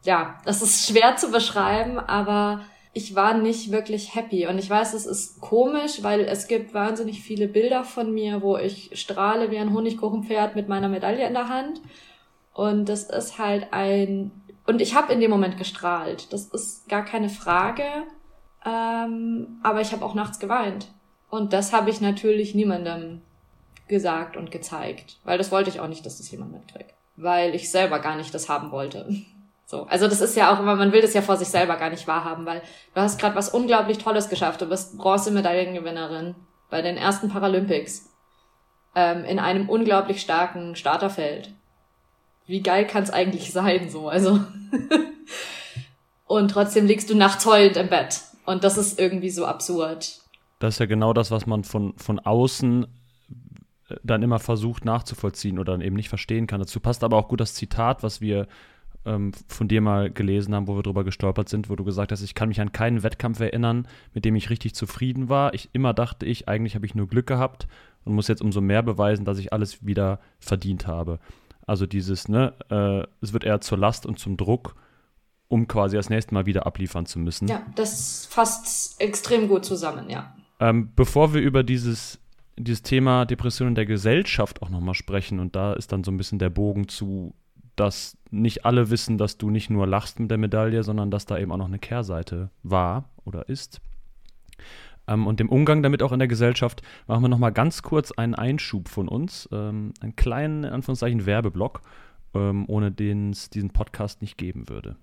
[0.04, 2.62] Ja, das ist schwer zu beschreiben, aber
[2.94, 4.48] ich war nicht wirklich happy.
[4.48, 8.58] Und ich weiß, es ist komisch, weil es gibt wahnsinnig viele Bilder von mir, wo
[8.58, 11.82] ich strahle wie ein Honigkuchenpferd mit meiner Medaille in der Hand.
[12.54, 14.32] Und das ist halt ein...
[14.66, 16.32] Und ich habe in dem Moment gestrahlt.
[16.32, 17.84] Das ist gar keine Frage.
[18.66, 20.88] Ähm, aber ich habe auch nachts geweint.
[21.30, 23.22] Und das habe ich natürlich niemandem
[23.88, 27.70] gesagt und gezeigt, weil das wollte ich auch nicht, dass das jemand mitkriegt, weil ich
[27.70, 29.10] selber gar nicht das haben wollte.
[29.66, 31.90] So, also das ist ja auch immer, man will das ja vor sich selber gar
[31.90, 32.62] nicht wahrhaben, weil
[32.94, 34.62] du hast gerade was unglaublich Tolles geschafft.
[34.62, 36.36] Du bist Bronzemedaillengewinnerin
[36.70, 38.10] bei den ersten Paralympics
[38.96, 41.54] ähm, in einem unglaublich starken Starterfeld.
[42.46, 44.42] Wie geil kann es eigentlich sein, so also.
[46.26, 50.20] und trotzdem liegst du nachts heulend im Bett und das ist irgendwie so absurd.
[50.60, 52.88] Das ist ja genau das, was man von von außen
[54.04, 56.60] dann immer versucht nachzuvollziehen oder dann eben nicht verstehen kann.
[56.60, 58.48] Dazu passt aber auch gut das Zitat, was wir
[59.06, 62.22] ähm, von dir mal gelesen haben, wo wir drüber gestolpert sind, wo du gesagt hast,
[62.22, 65.54] ich kann mich an keinen Wettkampf erinnern, mit dem ich richtig zufrieden war.
[65.54, 67.68] Ich immer dachte ich, eigentlich habe ich nur Glück gehabt
[68.06, 71.20] und muss jetzt umso mehr beweisen, dass ich alles wieder verdient habe.
[71.66, 74.76] Also dieses, ne, äh, es wird eher zur Last und zum Druck,
[75.48, 77.48] um quasi das nächste Mal wieder abliefern zu müssen.
[77.48, 80.36] Ja, das fasst extrem gut zusammen, ja.
[80.60, 82.20] Ähm, bevor wir über dieses
[82.58, 85.40] dieses Thema Depression in der Gesellschaft auch nochmal sprechen.
[85.40, 87.34] Und da ist dann so ein bisschen der Bogen zu,
[87.76, 91.38] dass nicht alle wissen, dass du nicht nur lachst mit der Medaille, sondern dass da
[91.38, 93.80] eben auch noch eine Kehrseite war oder ist.
[95.08, 98.36] Ähm, und dem Umgang damit auch in der Gesellschaft machen wir nochmal ganz kurz einen
[98.36, 101.82] Einschub von uns, ähm, einen kleinen, in Anführungszeichen, Werbeblock,
[102.34, 104.96] ähm, ohne den es diesen Podcast nicht geben würde.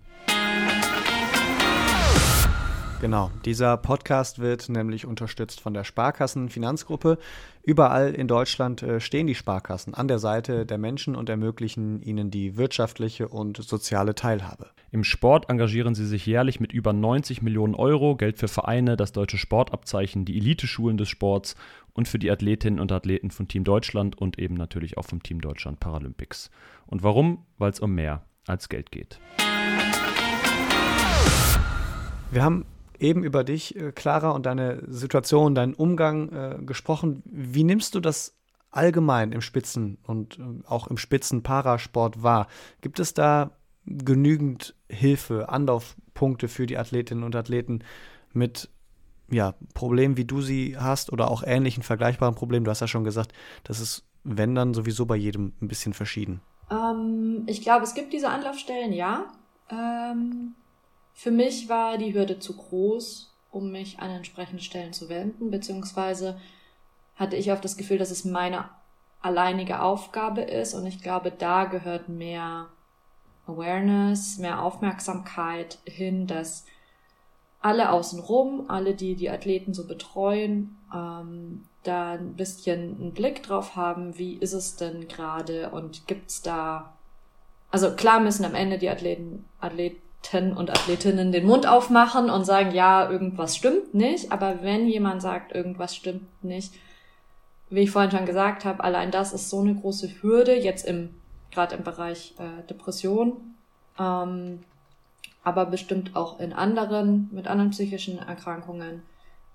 [3.01, 7.17] Genau, dieser Podcast wird nämlich unterstützt von der Sparkassenfinanzgruppe.
[7.63, 12.31] Überall in Deutschland äh, stehen die Sparkassen an der Seite der Menschen und ermöglichen ihnen
[12.31, 14.67] die wirtschaftliche und soziale Teilhabe.
[14.91, 19.13] Im Sport engagieren sie sich jährlich mit über 90 Millionen Euro, Geld für Vereine, das
[19.13, 21.57] deutsche Sportabzeichen, die Eliteschulen des Sports
[21.95, 25.41] und für die Athletinnen und Athleten von Team Deutschland und eben natürlich auch vom Team
[25.41, 26.51] Deutschland Paralympics.
[26.87, 27.47] Und warum?
[27.57, 29.19] Weil es um mehr als Geld geht.
[32.31, 32.67] Wir haben
[33.01, 37.23] eben über dich, äh, Clara, und deine Situation, deinen Umgang äh, gesprochen.
[37.25, 38.37] Wie nimmst du das
[38.71, 42.47] allgemein im Spitzen- und äh, auch im Spitzen-Parasport wahr?
[42.81, 43.53] Gibt es da
[43.87, 47.81] genügend Hilfe, Anlaufpunkte für die Athletinnen und Athleten
[48.33, 48.69] mit
[49.31, 52.65] ja, Problemen, wie du sie hast oder auch ähnlichen vergleichbaren Problemen?
[52.65, 53.33] Du hast ja schon gesagt,
[53.65, 56.41] das ist, wenn dann, sowieso bei jedem ein bisschen verschieden.
[56.71, 59.27] Ähm, ich glaube, es gibt diese Anlaufstellen, ja.
[59.71, 60.55] Ähm,
[61.21, 66.41] für mich war die Hürde zu groß, um mich an entsprechende Stellen zu wenden, beziehungsweise
[67.15, 68.71] hatte ich oft das Gefühl, dass es meine
[69.21, 72.69] alleinige Aufgabe ist und ich glaube, da gehört mehr
[73.47, 76.65] Awareness, mehr Aufmerksamkeit hin, dass
[77.61, 83.77] alle außenrum, alle, die die Athleten so betreuen, ähm, da ein bisschen einen Blick drauf
[83.77, 86.95] haben, wie ist es denn gerade und gibt's da,
[87.71, 92.45] also klar müssen am Ende die Athleten, Athleten Athleten und Athletinnen den Mund aufmachen und
[92.45, 94.33] sagen, ja, irgendwas stimmt nicht.
[94.33, 96.73] Aber wenn jemand sagt, irgendwas stimmt nicht,
[97.69, 101.15] wie ich vorhin schon gesagt habe, allein das ist so eine große Hürde, jetzt im,
[101.51, 103.55] gerade im Bereich äh, Depression,
[103.99, 104.61] ähm,
[105.43, 109.03] aber bestimmt auch in anderen, mit anderen psychischen Erkrankungen.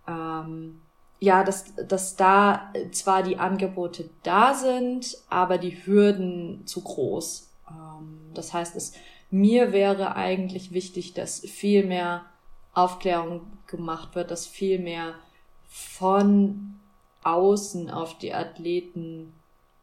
[0.08, 0.82] Ähm,
[1.20, 7.50] ja, dass, dass da zwar die Angebote da sind, aber die Hürden zu groß.
[7.70, 8.94] Ähm, das heißt, es
[9.36, 12.26] mir wäre eigentlich wichtig, dass viel mehr
[12.74, 15.16] Aufklärung gemacht wird, dass viel mehr
[15.68, 16.80] von
[17.24, 19.34] außen auf die Athleten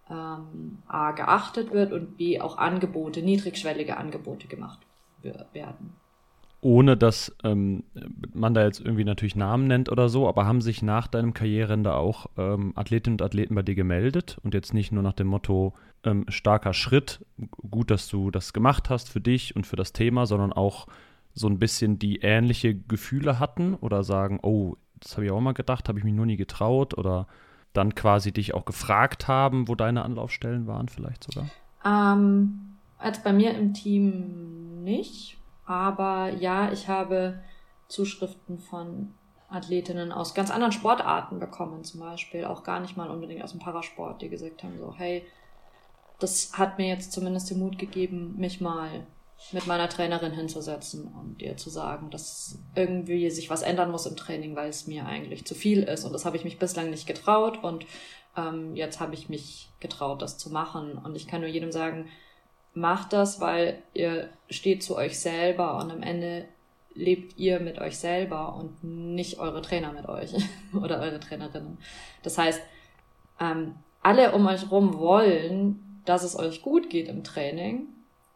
[0.09, 4.79] ähm, A geachtet wird und B auch Angebote, niedrigschwellige Angebote gemacht
[5.21, 5.97] werden.
[6.64, 7.83] Ohne dass ähm,
[8.33, 11.94] man da jetzt irgendwie natürlich Namen nennt oder so, aber haben sich nach deinem Karriereende
[11.94, 15.75] auch ähm, Athletinnen und Athleten bei dir gemeldet und jetzt nicht nur nach dem Motto
[16.05, 17.25] ähm, starker Schritt,
[17.68, 20.87] gut, dass du das gemacht hast für dich und für das Thema, sondern auch
[21.35, 25.55] so ein bisschen die ähnliche Gefühle hatten oder sagen, oh, das habe ich auch mal
[25.55, 27.27] gedacht, habe ich mich nur nie getraut oder
[27.72, 31.48] dann quasi dich auch gefragt haben, wo deine Anlaufstellen waren, vielleicht sogar?
[31.85, 37.42] Ähm, als bei mir im Team nicht, aber ja, ich habe
[37.88, 39.14] Zuschriften von
[39.48, 43.61] Athletinnen aus ganz anderen Sportarten bekommen, zum Beispiel auch gar nicht mal unbedingt aus dem
[43.61, 45.25] Parasport, die gesagt haben so, hey,
[46.18, 49.07] das hat mir jetzt zumindest den Mut gegeben, mich mal
[49.51, 54.16] mit meiner Trainerin hinzusetzen und ihr zu sagen, dass irgendwie sich was ändern muss im
[54.16, 56.05] Training, weil es mir eigentlich zu viel ist.
[56.05, 57.85] Und das habe ich mich bislang nicht getraut und
[58.37, 60.96] ähm, jetzt habe ich mich getraut, das zu machen.
[60.96, 62.09] Und ich kann nur jedem sagen,
[62.75, 66.47] macht das, weil ihr steht zu euch selber und am Ende
[66.95, 70.33] lebt ihr mit euch selber und nicht eure Trainer mit euch
[70.75, 71.79] oder eure Trainerinnen.
[72.23, 72.61] Das heißt,
[73.41, 77.89] ähm, alle um euch rum wollen, dass es euch gut geht im Training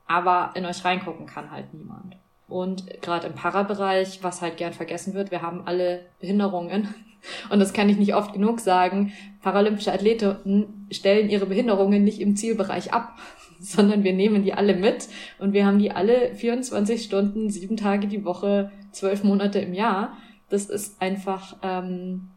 [0.06, 2.16] aber in euch reingucken kann halt niemand.
[2.48, 6.94] Und gerade im Parabereich, was halt gern vergessen wird, wir haben alle Behinderungen.
[7.50, 9.12] Und das kann ich nicht oft genug sagen.
[9.42, 13.18] Paralympische Athleten stellen ihre Behinderungen nicht im Zielbereich ab,
[13.60, 18.06] sondern wir nehmen die alle mit und wir haben die alle 24 Stunden, sieben Tage
[18.06, 20.16] die Woche, zwölf Monate im Jahr.
[20.48, 22.28] Das ist einfach ähm,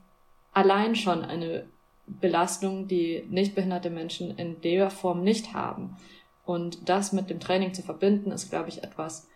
[0.53, 1.65] allein schon eine
[2.07, 5.97] Belastung, die nicht behinderte Menschen in der Form nicht haben.
[6.43, 9.27] Und das mit dem Training zu verbinden, ist, glaube ich, etwas,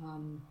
[0.00, 0.42] ähm,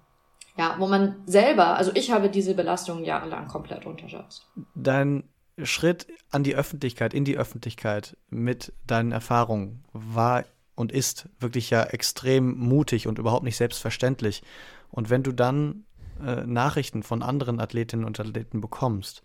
[0.58, 4.48] ja, wo man selber, also ich habe diese Belastung jahrelang komplett unterschätzt.
[4.74, 5.24] Dein
[5.64, 10.46] Schritt an die Öffentlichkeit, in die Öffentlichkeit mit deinen Erfahrungen war
[10.78, 14.44] und ist wirklich ja extrem mutig und überhaupt nicht selbstverständlich.
[14.92, 15.86] Und wenn du dann
[16.24, 19.24] äh, Nachrichten von anderen Athletinnen und Athleten bekommst,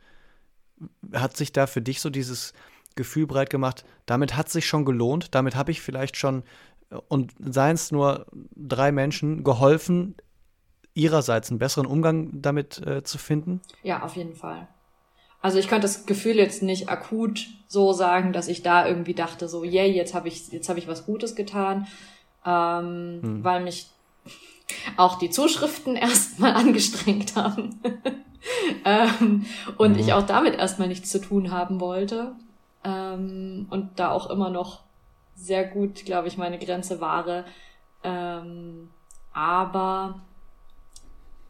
[1.13, 2.55] hat sich da für dich so dieses
[2.97, 6.43] Gefühl breit gemacht, damit hat sich schon gelohnt, damit habe ich vielleicht schon
[7.09, 10.15] und seien es nur drei Menschen, geholfen,
[10.95, 13.61] ihrerseits einen besseren Umgang damit äh, zu finden?
[13.83, 14.69] Ja, auf jeden Fall.
[15.43, 19.49] Also ich könnte das Gefühl jetzt nicht akut so sagen, dass ich da irgendwie dachte,
[19.49, 21.89] so, yay, yeah, jetzt habe ich, jetzt habe ich was Gutes getan,
[22.47, 23.45] ähm, hm.
[23.45, 23.89] weil mich
[24.97, 27.81] auch die Zuschriften erstmal angestrengt haben
[28.85, 29.47] ähm,
[29.79, 29.99] und mhm.
[29.99, 32.33] ich auch damit erstmal nichts zu tun haben wollte
[32.85, 34.81] ähm, und da auch immer noch
[35.35, 37.45] sehr gut, glaube ich, meine Grenze wahre.
[38.05, 38.91] Ähm,
[39.33, 40.21] aber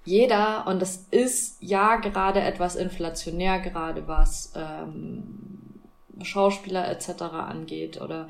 [0.04, 5.80] jeder, und das ist ja gerade etwas inflationär, gerade was ähm,
[6.22, 7.22] Schauspieler etc.
[7.22, 8.28] angeht oder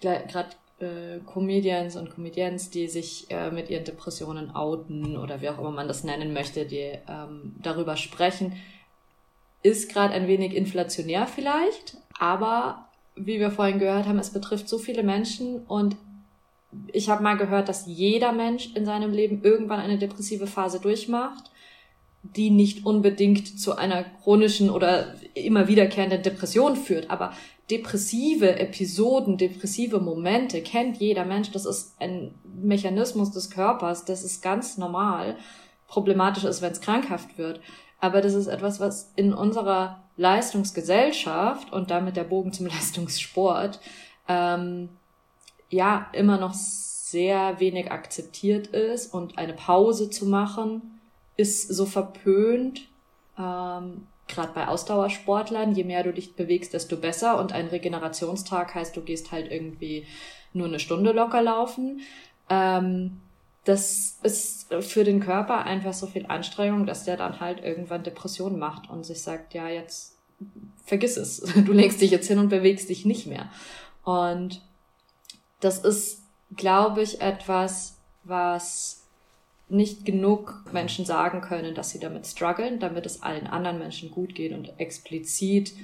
[0.00, 5.58] gerade äh, Comedians und Comedians, die sich äh, mit ihren Depressionen outen oder wie auch
[5.58, 8.54] immer man das nennen möchte, die ähm, darüber sprechen,
[9.62, 14.78] ist gerade ein wenig inflationär vielleicht, aber wie wir vorhin gehört haben, es betrifft so
[14.78, 15.96] viele Menschen und
[16.92, 21.50] ich habe mal gehört, dass jeder Mensch in seinem Leben irgendwann eine depressive Phase durchmacht,
[22.22, 27.32] die nicht unbedingt zu einer chronischen oder immer wiederkehrenden Depression führt, aber
[27.70, 31.50] depressive Episoden, depressive Momente kennt jeder Mensch.
[31.50, 35.36] Das ist ein Mechanismus des Körpers, das ist ganz normal.
[35.88, 37.60] Problematisch ist, wenn es krankhaft wird.
[38.00, 43.80] Aber das ist etwas, was in unserer Leistungsgesellschaft und damit der Bogen zum Leistungssport
[44.28, 44.88] ähm,
[45.70, 51.00] ja immer noch sehr wenig akzeptiert ist und eine Pause zu machen
[51.36, 52.88] ist so verpönt.
[53.38, 57.38] Ähm, Gerade bei Ausdauersportlern, je mehr du dich bewegst, desto besser.
[57.38, 60.06] Und ein Regenerationstag heißt, du gehst halt irgendwie
[60.54, 62.00] nur eine Stunde locker laufen.
[62.48, 63.20] Ähm,
[63.64, 68.58] das ist für den Körper einfach so viel Anstrengung, dass der dann halt irgendwann Depressionen
[68.58, 70.18] macht und sich sagt, ja, jetzt
[70.84, 71.40] vergiss es.
[71.64, 73.50] Du legst dich jetzt hin und bewegst dich nicht mehr.
[74.04, 74.62] Und
[75.64, 76.22] das ist,
[76.56, 79.04] glaube ich, etwas, was
[79.68, 84.34] nicht genug Menschen sagen können, dass sie damit strugglen, damit es allen anderen Menschen gut
[84.34, 85.74] geht und explizit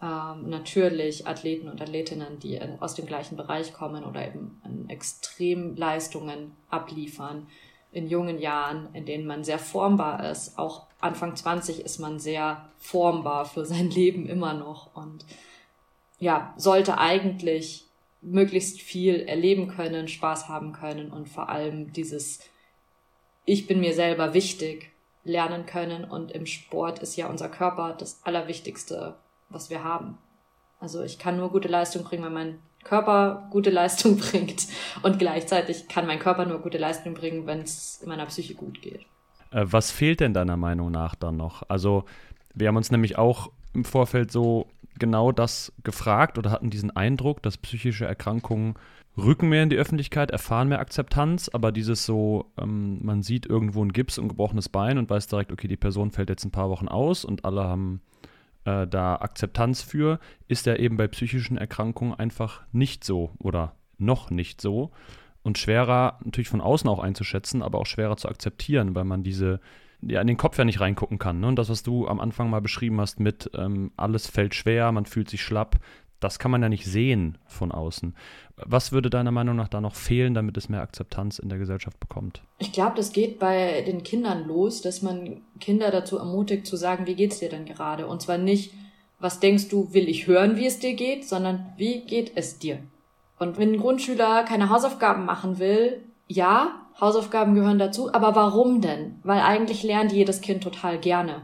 [0.00, 7.48] ähm, natürlich Athleten und Athletinnen, die aus dem gleichen Bereich kommen oder eben Extremleistungen abliefern
[7.92, 10.56] in jungen Jahren, in denen man sehr formbar ist.
[10.56, 15.24] Auch Anfang 20 ist man sehr formbar für sein Leben immer noch und
[16.20, 17.89] ja, sollte eigentlich
[18.22, 22.40] möglichst viel erleben können, Spaß haben können und vor allem dieses
[23.44, 24.90] Ich bin mir selber wichtig
[25.24, 26.04] lernen können.
[26.04, 29.16] Und im Sport ist ja unser Körper das Allerwichtigste,
[29.48, 30.18] was wir haben.
[30.78, 34.66] Also ich kann nur gute Leistung bringen, wenn mein Körper gute Leistung bringt.
[35.02, 39.02] Und gleichzeitig kann mein Körper nur gute Leistung bringen, wenn es meiner Psyche gut geht.
[39.50, 41.62] Äh, was fehlt denn deiner Meinung nach dann noch?
[41.68, 42.04] Also
[42.54, 44.66] wir haben uns nämlich auch im Vorfeld so
[45.00, 48.74] genau das gefragt oder hatten diesen Eindruck, dass psychische Erkrankungen
[49.16, 53.84] rücken mehr in die Öffentlichkeit, erfahren mehr Akzeptanz, aber dieses so, ähm, man sieht irgendwo
[53.84, 56.70] ein Gips und gebrochenes Bein und weiß direkt, okay, die Person fällt jetzt ein paar
[56.70, 58.00] Wochen aus und alle haben
[58.64, 64.30] äh, da Akzeptanz für, ist ja eben bei psychischen Erkrankungen einfach nicht so oder noch
[64.30, 64.92] nicht so
[65.42, 69.60] und schwerer natürlich von außen auch einzuschätzen, aber auch schwerer zu akzeptieren, weil man diese
[70.02, 71.40] ja in den Kopf ja nicht reingucken kann.
[71.40, 71.48] Ne?
[71.48, 75.06] Und das, was du am Anfang mal beschrieben hast mit ähm, alles fällt schwer, man
[75.06, 75.76] fühlt sich schlapp,
[76.20, 78.14] das kann man ja nicht sehen von außen.
[78.56, 81.98] Was würde deiner Meinung nach da noch fehlen, damit es mehr Akzeptanz in der Gesellschaft
[81.98, 82.42] bekommt?
[82.58, 87.06] Ich glaube, das geht bei den Kindern los, dass man Kinder dazu ermutigt zu sagen,
[87.06, 88.06] wie geht's dir denn gerade?
[88.06, 88.74] Und zwar nicht,
[89.18, 92.78] was denkst du, will ich hören, wie es dir geht, sondern wie geht es dir?
[93.38, 99.18] Und wenn ein Grundschüler keine Hausaufgaben machen will, ja, Hausaufgaben gehören dazu, aber warum denn?
[99.22, 101.42] Weil eigentlich lernt jedes Kind total gerne.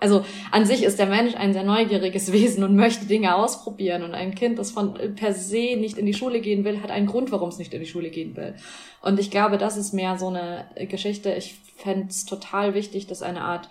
[0.00, 4.02] Also an sich ist der Mensch ein sehr neugieriges Wesen und möchte Dinge ausprobieren.
[4.02, 7.06] Und ein Kind, das von per se nicht in die Schule gehen will, hat einen
[7.06, 8.54] Grund, warum es nicht in die Schule gehen will.
[9.02, 11.34] Und ich glaube, das ist mehr so eine Geschichte.
[11.34, 13.68] Ich fände es total wichtig, dass eine Art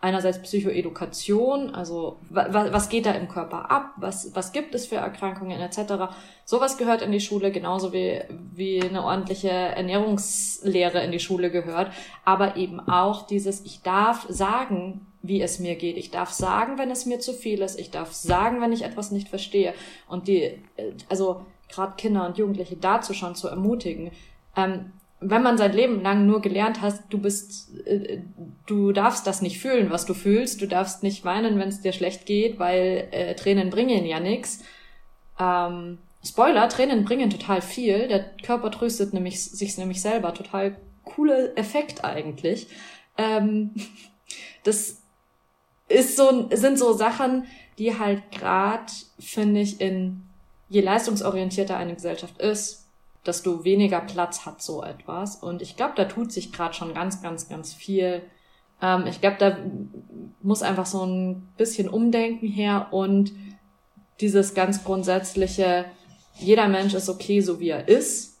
[0.00, 5.60] einerseits Psychoedukation, also was geht da im Körper ab, was, was gibt es für Erkrankungen
[5.60, 6.12] etc.
[6.44, 8.22] Sowas gehört in die Schule, genauso wie,
[8.52, 11.92] wie eine ordentliche Ernährungslehre in die Schule gehört,
[12.24, 15.98] aber eben auch dieses, ich darf sagen, wie es mir geht.
[15.98, 17.78] Ich darf sagen, wenn es mir zu viel ist.
[17.78, 19.74] Ich darf sagen, wenn ich etwas nicht verstehe.
[20.08, 20.62] Und die,
[21.10, 24.12] also gerade Kinder und Jugendliche dazu schon zu ermutigen.
[24.56, 28.22] Ähm, wenn man sein Leben lang nur gelernt hast, du bist, äh,
[28.66, 30.62] du darfst das nicht fühlen, was du fühlst.
[30.62, 34.64] Du darfst nicht weinen, wenn es dir schlecht geht, weil äh, Tränen bringen ja nichts.
[35.38, 38.08] Ähm, Spoiler, Tränen bringen total viel.
[38.08, 40.34] Der Körper tröstet nämlich sich nämlich selber.
[40.34, 42.68] Total cooler Effekt eigentlich.
[43.18, 43.74] Ähm,
[44.64, 45.02] das
[45.88, 47.46] ist so, sind so Sachen,
[47.78, 50.22] die halt gerade, finde ich, in
[50.68, 52.79] je leistungsorientierter eine Gesellschaft ist,
[53.26, 55.36] desto weniger Platz hat so etwas.
[55.36, 58.22] Und ich glaube, da tut sich gerade schon ganz, ganz, ganz viel.
[58.80, 59.56] Ähm, ich glaube, da
[60.42, 63.32] muss einfach so ein bisschen Umdenken her und
[64.20, 65.86] dieses ganz grundsätzliche,
[66.34, 68.40] jeder Mensch ist okay, so wie er ist,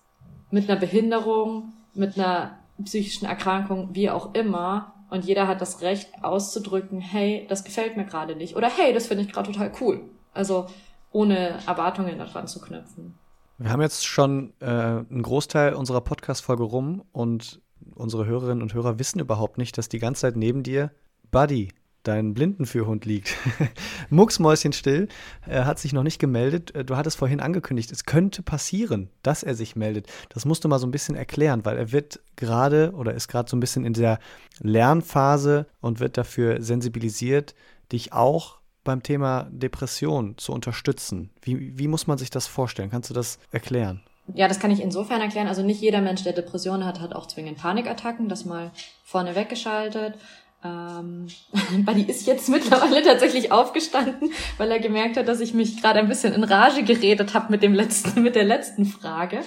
[0.50, 4.94] mit einer Behinderung, mit einer psychischen Erkrankung, wie auch immer.
[5.10, 8.56] Und jeder hat das Recht auszudrücken, hey, das gefällt mir gerade nicht.
[8.56, 10.02] Oder hey, das finde ich gerade total cool.
[10.32, 10.66] Also
[11.12, 13.18] ohne Erwartungen daran zu knüpfen.
[13.60, 17.60] Wir haben jetzt schon äh, einen Großteil unserer Podcast-Folge rum und
[17.94, 20.92] unsere Hörerinnen und Hörer wissen überhaupt nicht, dass die ganze Zeit neben dir
[21.30, 21.68] Buddy
[22.02, 23.36] dein Blindenführhund liegt.
[24.08, 25.08] Mucksmäuschenstill,
[25.46, 26.74] er hat sich noch nicht gemeldet.
[26.74, 30.06] Äh, du hattest vorhin angekündigt, es könnte passieren, dass er sich meldet.
[30.30, 33.50] Das musst du mal so ein bisschen erklären, weil er wird gerade oder ist gerade
[33.50, 34.20] so ein bisschen in der
[34.60, 37.54] Lernphase und wird dafür sensibilisiert,
[37.92, 41.30] dich auch beim Thema Depression zu unterstützen.
[41.42, 42.90] Wie, wie muss man sich das vorstellen?
[42.90, 44.02] Kannst du das erklären?
[44.34, 45.48] Ja, das kann ich insofern erklären.
[45.48, 48.28] Also nicht jeder Mensch, der Depressionen hat, hat auch zwingend Panikattacken.
[48.28, 48.70] Das mal
[49.04, 50.14] vorne weggeschaltet.
[50.62, 51.28] Ähm,
[51.84, 56.08] Buddy ist jetzt mittlerweile tatsächlich aufgestanden, weil er gemerkt hat, dass ich mich gerade ein
[56.08, 59.40] bisschen in Rage geredet habe mit dem letzten, mit der letzten Frage.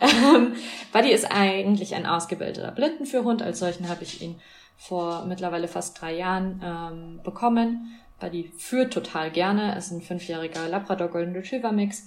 [0.00, 0.54] Ähm,
[0.92, 3.42] Buddy ist eigentlich ein ausgebildeter Blindenführhund.
[3.42, 4.36] Als solchen habe ich ihn
[4.76, 8.00] vor mittlerweile fast drei Jahren ähm, bekommen.
[8.20, 9.72] Buddy führt total gerne.
[9.72, 12.04] Er ist ein fünfjähriger Labrador Golden Retriever Mix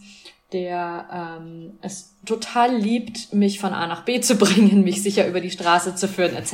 [0.53, 5.41] der ähm, es total liebt, mich von A nach B zu bringen, mich sicher über
[5.41, 6.53] die Straße zu führen, etc.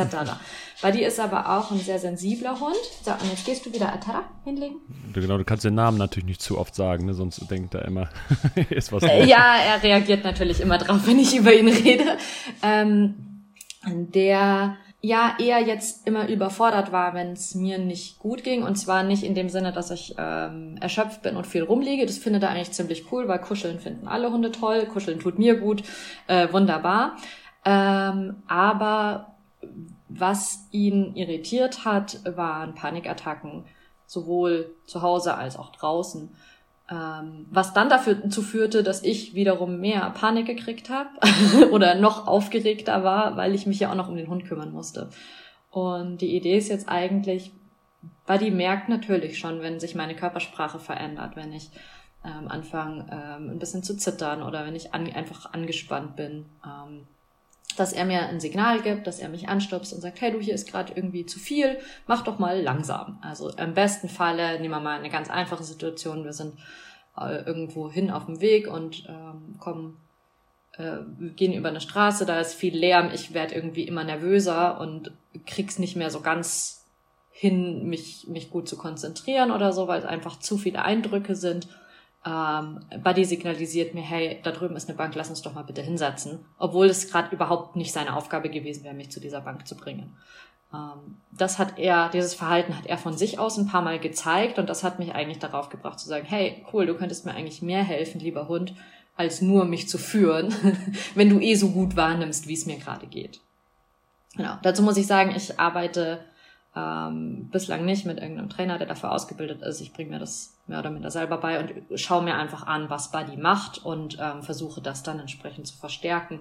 [0.82, 2.78] Buddy ist aber auch ein sehr sensibler Hund.
[3.04, 4.78] So, und jetzt gehst du wieder Atara hinlegen.
[5.14, 7.14] Genau, du kannst den Namen natürlich nicht zu oft sagen, ne?
[7.14, 8.10] sonst denkt er immer,
[8.70, 9.04] ist was.
[9.04, 12.18] Äh, ja, er reagiert natürlich immer drauf, wenn ich über ihn rede.
[12.64, 13.16] Ähm,
[13.86, 18.64] der ja eher jetzt immer überfordert war, wenn es mir nicht gut ging.
[18.64, 22.06] Und zwar nicht in dem Sinne, dass ich ähm, erschöpft bin und viel rumliege.
[22.06, 24.86] Das findet er eigentlich ziemlich cool, weil Kuscheln finden alle Hunde toll.
[24.86, 25.84] Kuscheln tut mir gut.
[26.28, 27.16] Äh, wunderbar.
[27.64, 29.36] Ähm, aber
[30.10, 33.66] was ihn irritiert hat, waren Panikattacken,
[34.06, 36.30] sowohl zu Hause als auch draußen.
[36.92, 41.10] Ähm, was dann dazu führte, dass ich wiederum mehr Panik gekriegt habe
[41.72, 45.10] oder noch aufgeregter war, weil ich mich ja auch noch um den Hund kümmern musste.
[45.70, 47.52] Und die Idee ist jetzt eigentlich,
[48.26, 51.70] Buddy merkt natürlich schon, wenn sich meine Körpersprache verändert, wenn ich
[52.26, 57.08] ähm, anfange ähm, ein bisschen zu zittern oder wenn ich an, einfach angespannt bin, ähm,
[57.78, 60.54] dass er mir ein Signal gibt, dass er mich anstupst und sagt, hey du, hier
[60.54, 63.20] ist gerade irgendwie zu viel, mach doch mal langsam.
[63.22, 66.56] Also im besten Falle nehmen wir mal eine ganz einfache Situation, wir sind
[67.18, 69.98] äh, irgendwo hin auf dem Weg und ähm, kommen
[70.78, 70.98] äh,
[71.36, 75.12] gehen über eine Straße, da ist viel Lärm, ich werde irgendwie immer nervöser und
[75.46, 76.86] krieg's nicht mehr so ganz
[77.32, 81.70] hin, mich, mich gut zu konzentrieren oder so, weil es einfach zu viele Eindrücke sind.
[82.26, 85.82] Ähm, Buddy signalisiert mir, hey, da drüben ist eine Bank, lass uns doch mal bitte
[85.82, 86.46] hinsetzen.
[86.58, 90.16] Obwohl es gerade überhaupt nicht seine Aufgabe gewesen wäre, mich zu dieser Bank zu bringen.
[90.74, 94.60] Ähm, das hat er, dieses Verhalten hat er von sich aus ein paar Mal gezeigt
[94.60, 97.62] und das hat mich eigentlich darauf gebracht zu sagen, hey, cool, du könntest mir eigentlich
[97.62, 98.74] mehr helfen, lieber Hund,
[99.16, 100.54] als nur mich zu führen,
[101.16, 103.42] wenn du eh so gut wahrnimmst, wie es mir gerade geht.
[104.36, 104.58] Genau.
[104.62, 106.24] Dazu muss ich sagen, ich arbeite
[106.76, 109.82] ähm, bislang nicht mit irgendeinem Trainer, der dafür ausgebildet ist.
[109.82, 113.12] Ich bringe mir das mehr oder minder selber bei und schaue mir einfach an, was
[113.12, 116.40] Buddy macht und ähm, versuche das dann entsprechend zu verstärken.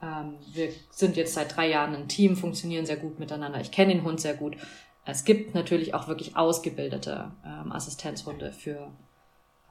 [0.00, 3.60] Ähm, wir sind jetzt seit drei Jahren ein Team, funktionieren sehr gut miteinander.
[3.60, 4.56] Ich kenne den Hund sehr gut.
[5.04, 8.90] Es gibt natürlich auch wirklich ausgebildete ähm, Assistenzhunde für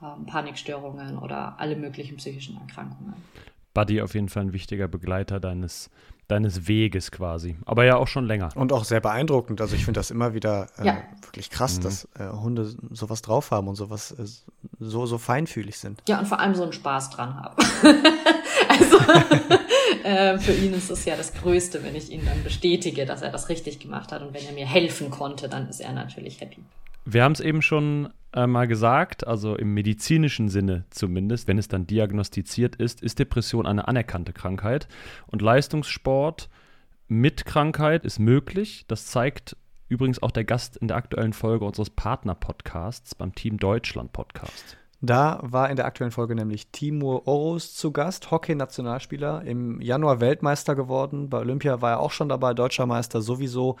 [0.02, 3.14] ähm, Panikstörungen oder alle möglichen psychischen Erkrankungen.
[3.72, 5.90] Buddy auf jeden Fall ein wichtiger Begleiter deines
[6.34, 7.56] deines Weges quasi.
[7.64, 8.50] Aber ja auch schon länger.
[8.54, 9.60] Und auch sehr beeindruckend.
[9.60, 11.02] Also ich finde das immer wieder äh, ja.
[11.22, 11.82] wirklich krass, mhm.
[11.82, 14.24] dass äh, Hunde sowas drauf haben und sowas äh,
[14.80, 16.02] so, so feinfühlig sind.
[16.08, 17.56] Ja, und vor allem so einen Spaß dran haben.
[18.68, 18.98] also
[20.04, 23.30] äh, für ihn ist es ja das Größte, wenn ich ihn dann bestätige, dass er
[23.30, 24.22] das richtig gemacht hat.
[24.22, 26.62] Und wenn er mir helfen konnte, dann ist er natürlich happy.
[27.04, 31.68] Wir haben es eben schon äh, mal gesagt, also im medizinischen Sinne zumindest, wenn es
[31.68, 34.88] dann diagnostiziert ist, ist Depression eine anerkannte Krankheit.
[35.26, 36.48] Und Leistungssport
[37.06, 38.84] mit Krankheit ist möglich.
[38.88, 39.56] Das zeigt
[39.88, 44.76] übrigens auch der Gast in der aktuellen Folge unseres Partner-Podcasts beim Team Deutschland Podcast.
[45.00, 50.74] Da war in der aktuellen Folge nämlich Timur Oros zu Gast, Hockey-Nationalspieler, im Januar Weltmeister
[50.74, 51.28] geworden.
[51.28, 53.76] Bei Olympia war er auch schon dabei, deutscher Meister sowieso.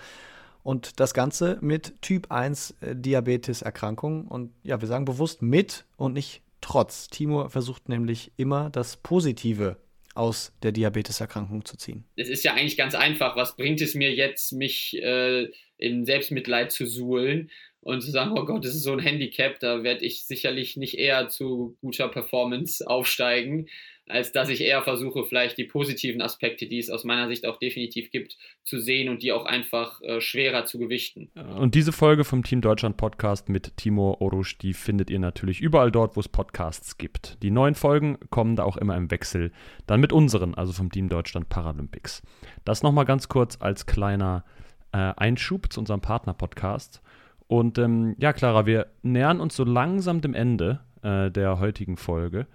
[0.64, 4.26] Und das Ganze mit Typ 1 äh, Diabetes-Erkrankung.
[4.26, 7.08] Und ja, wir sagen bewusst mit und nicht trotz.
[7.08, 9.76] Timur versucht nämlich immer das Positive
[10.14, 12.04] aus der Diabeteserkrankung zu ziehen.
[12.16, 13.36] Es ist ja eigentlich ganz einfach.
[13.36, 17.50] Was bringt es mir jetzt, mich äh, in Selbstmitleid zu suhlen
[17.80, 20.96] und zu sagen, oh Gott, das ist so ein Handicap, da werde ich sicherlich nicht
[20.96, 23.68] eher zu guter Performance aufsteigen
[24.08, 27.58] als dass ich eher versuche, vielleicht die positiven Aspekte, die es aus meiner Sicht auch
[27.58, 31.30] definitiv gibt, zu sehen und die auch einfach äh, schwerer zu gewichten.
[31.58, 35.90] Und diese Folge vom Team Deutschland Podcast mit Timo Orusch, die findet ihr natürlich überall
[35.90, 37.42] dort, wo es Podcasts gibt.
[37.42, 39.52] Die neuen Folgen kommen da auch immer im Wechsel,
[39.86, 42.22] dann mit unseren, also vom Team Deutschland Paralympics.
[42.64, 44.44] Das nochmal ganz kurz als kleiner
[44.92, 47.00] äh, Einschub zu unserem Partner-Podcast.
[47.46, 52.46] Und ähm, ja, Clara, wir nähern uns so langsam dem Ende äh, der heutigen Folge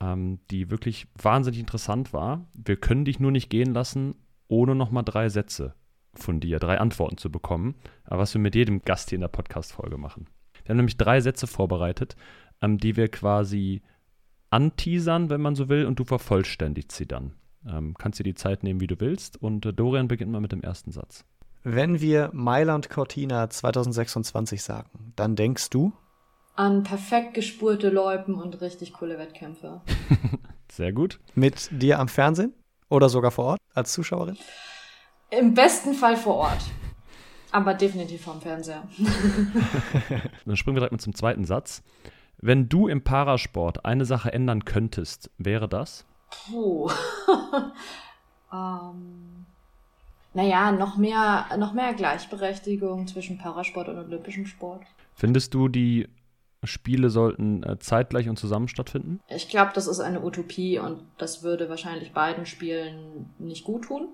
[0.00, 2.46] ähm, die wirklich wahnsinnig interessant war.
[2.54, 4.14] Wir können dich nur nicht gehen lassen,
[4.48, 5.74] ohne nochmal drei Sätze
[6.14, 9.96] von dir, drei Antworten zu bekommen, was wir mit jedem Gast hier in der Podcast-Folge
[9.96, 10.26] machen.
[10.64, 12.16] Wir haben nämlich drei Sätze vorbereitet,
[12.60, 13.82] ähm, die wir quasi
[14.50, 17.34] anteasern, wenn man so will, und du vervollständigst sie dann.
[17.66, 19.40] Ähm, kannst dir die Zeit nehmen, wie du willst.
[19.40, 21.24] Und äh, Dorian beginnt mal mit dem ersten Satz.
[21.62, 25.92] Wenn wir Mailand Cortina 2026 sagen, dann denkst du?
[26.60, 29.80] An perfekt gespurte Loipen und richtig coole Wettkämpfe.
[30.70, 31.18] Sehr gut.
[31.34, 32.52] Mit dir am Fernsehen
[32.90, 34.36] oder sogar vor Ort als Zuschauerin?
[35.30, 36.62] Im besten Fall vor Ort.
[37.50, 38.82] Aber definitiv vom Fernseher.
[40.44, 41.82] Dann springen wir direkt mal zum zweiten Satz.
[42.36, 46.04] Wenn du im Parasport eine Sache ändern könntest, wäre das?
[46.30, 46.90] Puh.
[48.52, 49.46] ähm,
[50.34, 54.82] naja, noch mehr, noch mehr Gleichberechtigung zwischen Parasport und olympischem Sport.
[55.14, 56.08] Findest du die
[56.64, 59.20] Spiele sollten äh, zeitgleich und zusammen stattfinden?
[59.28, 64.08] Ich glaube, das ist eine Utopie und das würde wahrscheinlich beiden Spielen nicht gut tun.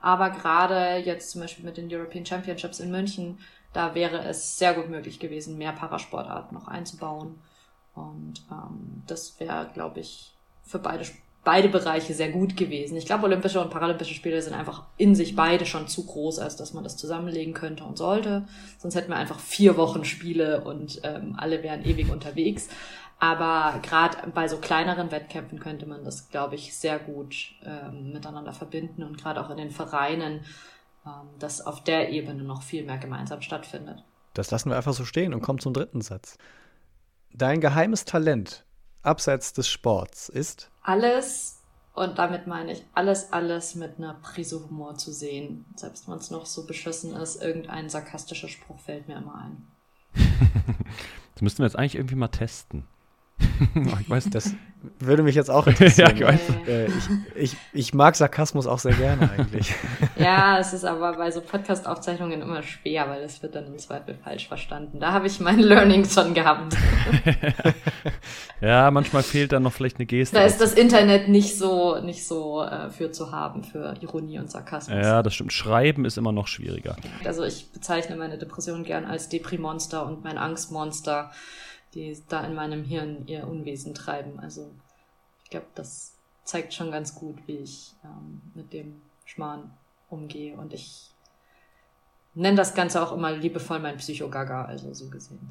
[0.00, 3.38] Aber gerade jetzt zum Beispiel mit den European Championships in München,
[3.72, 7.38] da wäre es sehr gut möglich gewesen, mehr Parasportarten noch einzubauen.
[7.94, 11.04] Und ähm, das wäre, glaube ich, für beide
[11.44, 12.96] beide Bereiche sehr gut gewesen.
[12.96, 16.56] Ich glaube, Olympische und Paralympische Spiele sind einfach in sich beide schon zu groß, als
[16.56, 18.46] dass man das zusammenlegen könnte und sollte.
[18.78, 22.68] Sonst hätten wir einfach vier Wochen Spiele und ähm, alle wären ewig unterwegs.
[23.18, 28.52] Aber gerade bei so kleineren Wettkämpfen könnte man das, glaube ich, sehr gut ähm, miteinander
[28.52, 30.40] verbinden und gerade auch in den Vereinen,
[31.06, 34.02] ähm, dass auf der Ebene noch viel mehr gemeinsam stattfindet.
[34.34, 36.36] Das lassen wir einfach so stehen und kommen zum dritten Satz.
[37.32, 38.64] Dein geheimes Talent
[39.02, 40.70] abseits des Sports ist?
[40.82, 41.60] Alles,
[41.94, 45.64] und damit meine ich alles, alles mit einer Prise Humor zu sehen.
[45.76, 49.66] Selbst wenn es noch so beschissen ist, irgendein sarkastischer Spruch fällt mir immer ein.
[51.34, 52.86] das müssten wir jetzt eigentlich irgendwie mal testen.
[54.00, 54.54] ich weiß, das
[54.98, 56.16] würde mich jetzt auch interessieren.
[56.16, 56.92] ja, ich, äh, ich,
[57.34, 59.74] ich, ich, mag Sarkasmus auch sehr gerne eigentlich.
[60.16, 64.14] ja, es ist aber bei so Podcast-Aufzeichnungen immer schwer, weil es wird dann im Zweifel
[64.14, 65.00] falsch verstanden.
[65.00, 66.76] Da habe ich mein Learning schon gehabt.
[68.60, 70.36] ja, manchmal fehlt dann noch vielleicht eine Geste.
[70.36, 74.50] Da ist das Internet nicht so, nicht so äh, für zu haben, für Ironie und
[74.50, 74.96] Sarkasmus.
[74.96, 75.52] Ja, das stimmt.
[75.52, 76.96] Schreiben ist immer noch schwieriger.
[77.24, 81.30] Also ich bezeichne meine Depression gern als Deprimonster und mein Angstmonster
[81.94, 84.40] die da in meinem Hirn ihr Unwesen treiben.
[84.40, 84.70] Also
[85.44, 86.14] ich glaube, das
[86.44, 89.70] zeigt schon ganz gut, wie ich ähm, mit dem Schmarrn
[90.08, 90.56] umgehe.
[90.56, 91.10] Und ich
[92.34, 95.50] nenne das Ganze auch immer liebevoll mein Psychogaga, also so gesehen.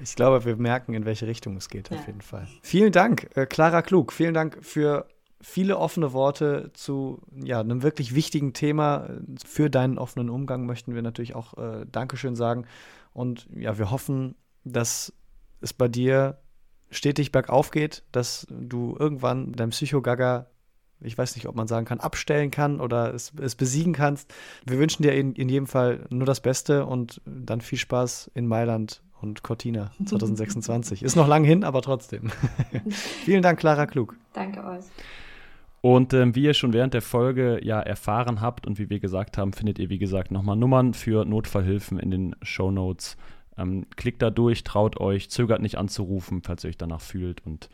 [0.00, 1.98] Ich glaube, wir merken, in welche Richtung es geht, ja.
[1.98, 2.48] auf jeden Fall.
[2.62, 4.12] Vielen Dank, äh, Clara Klug.
[4.12, 5.06] Vielen Dank für
[5.40, 9.10] viele offene Worte zu ja, einem wirklich wichtigen Thema.
[9.44, 12.66] Für deinen offenen Umgang möchten wir natürlich auch äh, Dankeschön sagen.
[13.12, 14.34] Und ja, wir hoffen,
[14.64, 15.12] dass
[15.62, 16.38] es bei dir
[16.90, 20.46] stetig bergauf geht, dass du irgendwann dein Psychogaga,
[21.00, 24.32] ich weiß nicht, ob man sagen kann, abstellen kann oder es, es besiegen kannst.
[24.66, 28.46] Wir wünschen dir in, in jedem Fall nur das Beste und dann viel Spaß in
[28.46, 31.02] Mailand und Cortina 2026.
[31.02, 32.30] Ist noch lang hin, aber trotzdem.
[33.24, 34.16] Vielen Dank, Clara Klug.
[34.32, 34.84] Danke euch.
[35.80, 39.36] Und ähm, wie ihr schon während der Folge ja erfahren habt und wie wir gesagt
[39.36, 43.16] haben, findet ihr, wie gesagt, nochmal Nummern für Notfallhilfen in den Show Notes.
[43.58, 47.68] Ähm, klickt da durch, traut euch, zögert nicht anzurufen, falls ihr euch danach fühlt und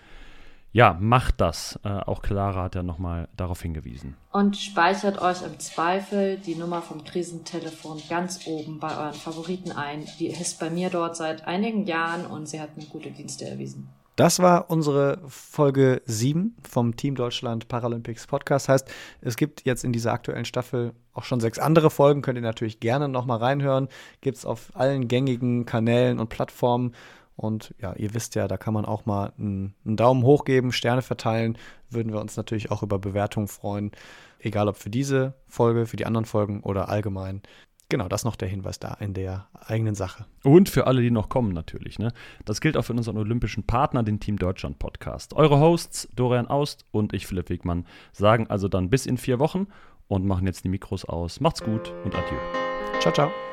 [0.72, 1.78] ja, macht das.
[1.82, 4.16] Äh, auch Clara hat ja nochmal darauf hingewiesen.
[4.32, 10.04] Und speichert euch im Zweifel die Nummer vom Krisentelefon ganz oben bei euren Favoriten ein.
[10.18, 13.88] Die ist bei mir dort seit einigen Jahren und sie hat mir gute Dienste erwiesen.
[14.18, 18.68] Das war unsere Folge 7 vom Team Deutschland Paralympics Podcast.
[18.68, 18.90] Heißt,
[19.20, 22.20] es gibt jetzt in dieser aktuellen Staffel auch schon sechs andere Folgen.
[22.20, 23.86] Könnt ihr natürlich gerne nochmal reinhören.
[24.20, 26.96] Gibt es auf allen gängigen Kanälen und Plattformen.
[27.36, 30.72] Und ja, ihr wisst ja, da kann man auch mal einen, einen Daumen hoch geben,
[30.72, 31.56] Sterne verteilen.
[31.88, 33.92] Würden wir uns natürlich auch über Bewertungen freuen.
[34.40, 37.40] Egal ob für diese Folge, für die anderen Folgen oder allgemein.
[37.90, 40.26] Genau, das noch der Hinweis da in der eigenen Sache.
[40.44, 41.98] Und für alle, die noch kommen natürlich.
[41.98, 42.12] Ne?
[42.44, 45.34] Das gilt auch für unseren olympischen Partner, den Team Deutschland Podcast.
[45.34, 49.68] Eure Hosts, Dorian Aust und ich, Philipp Wegmann, sagen also dann bis in vier Wochen
[50.06, 51.40] und machen jetzt die Mikros aus.
[51.40, 52.38] Macht's gut und adieu.
[53.00, 53.47] Ciao, ciao.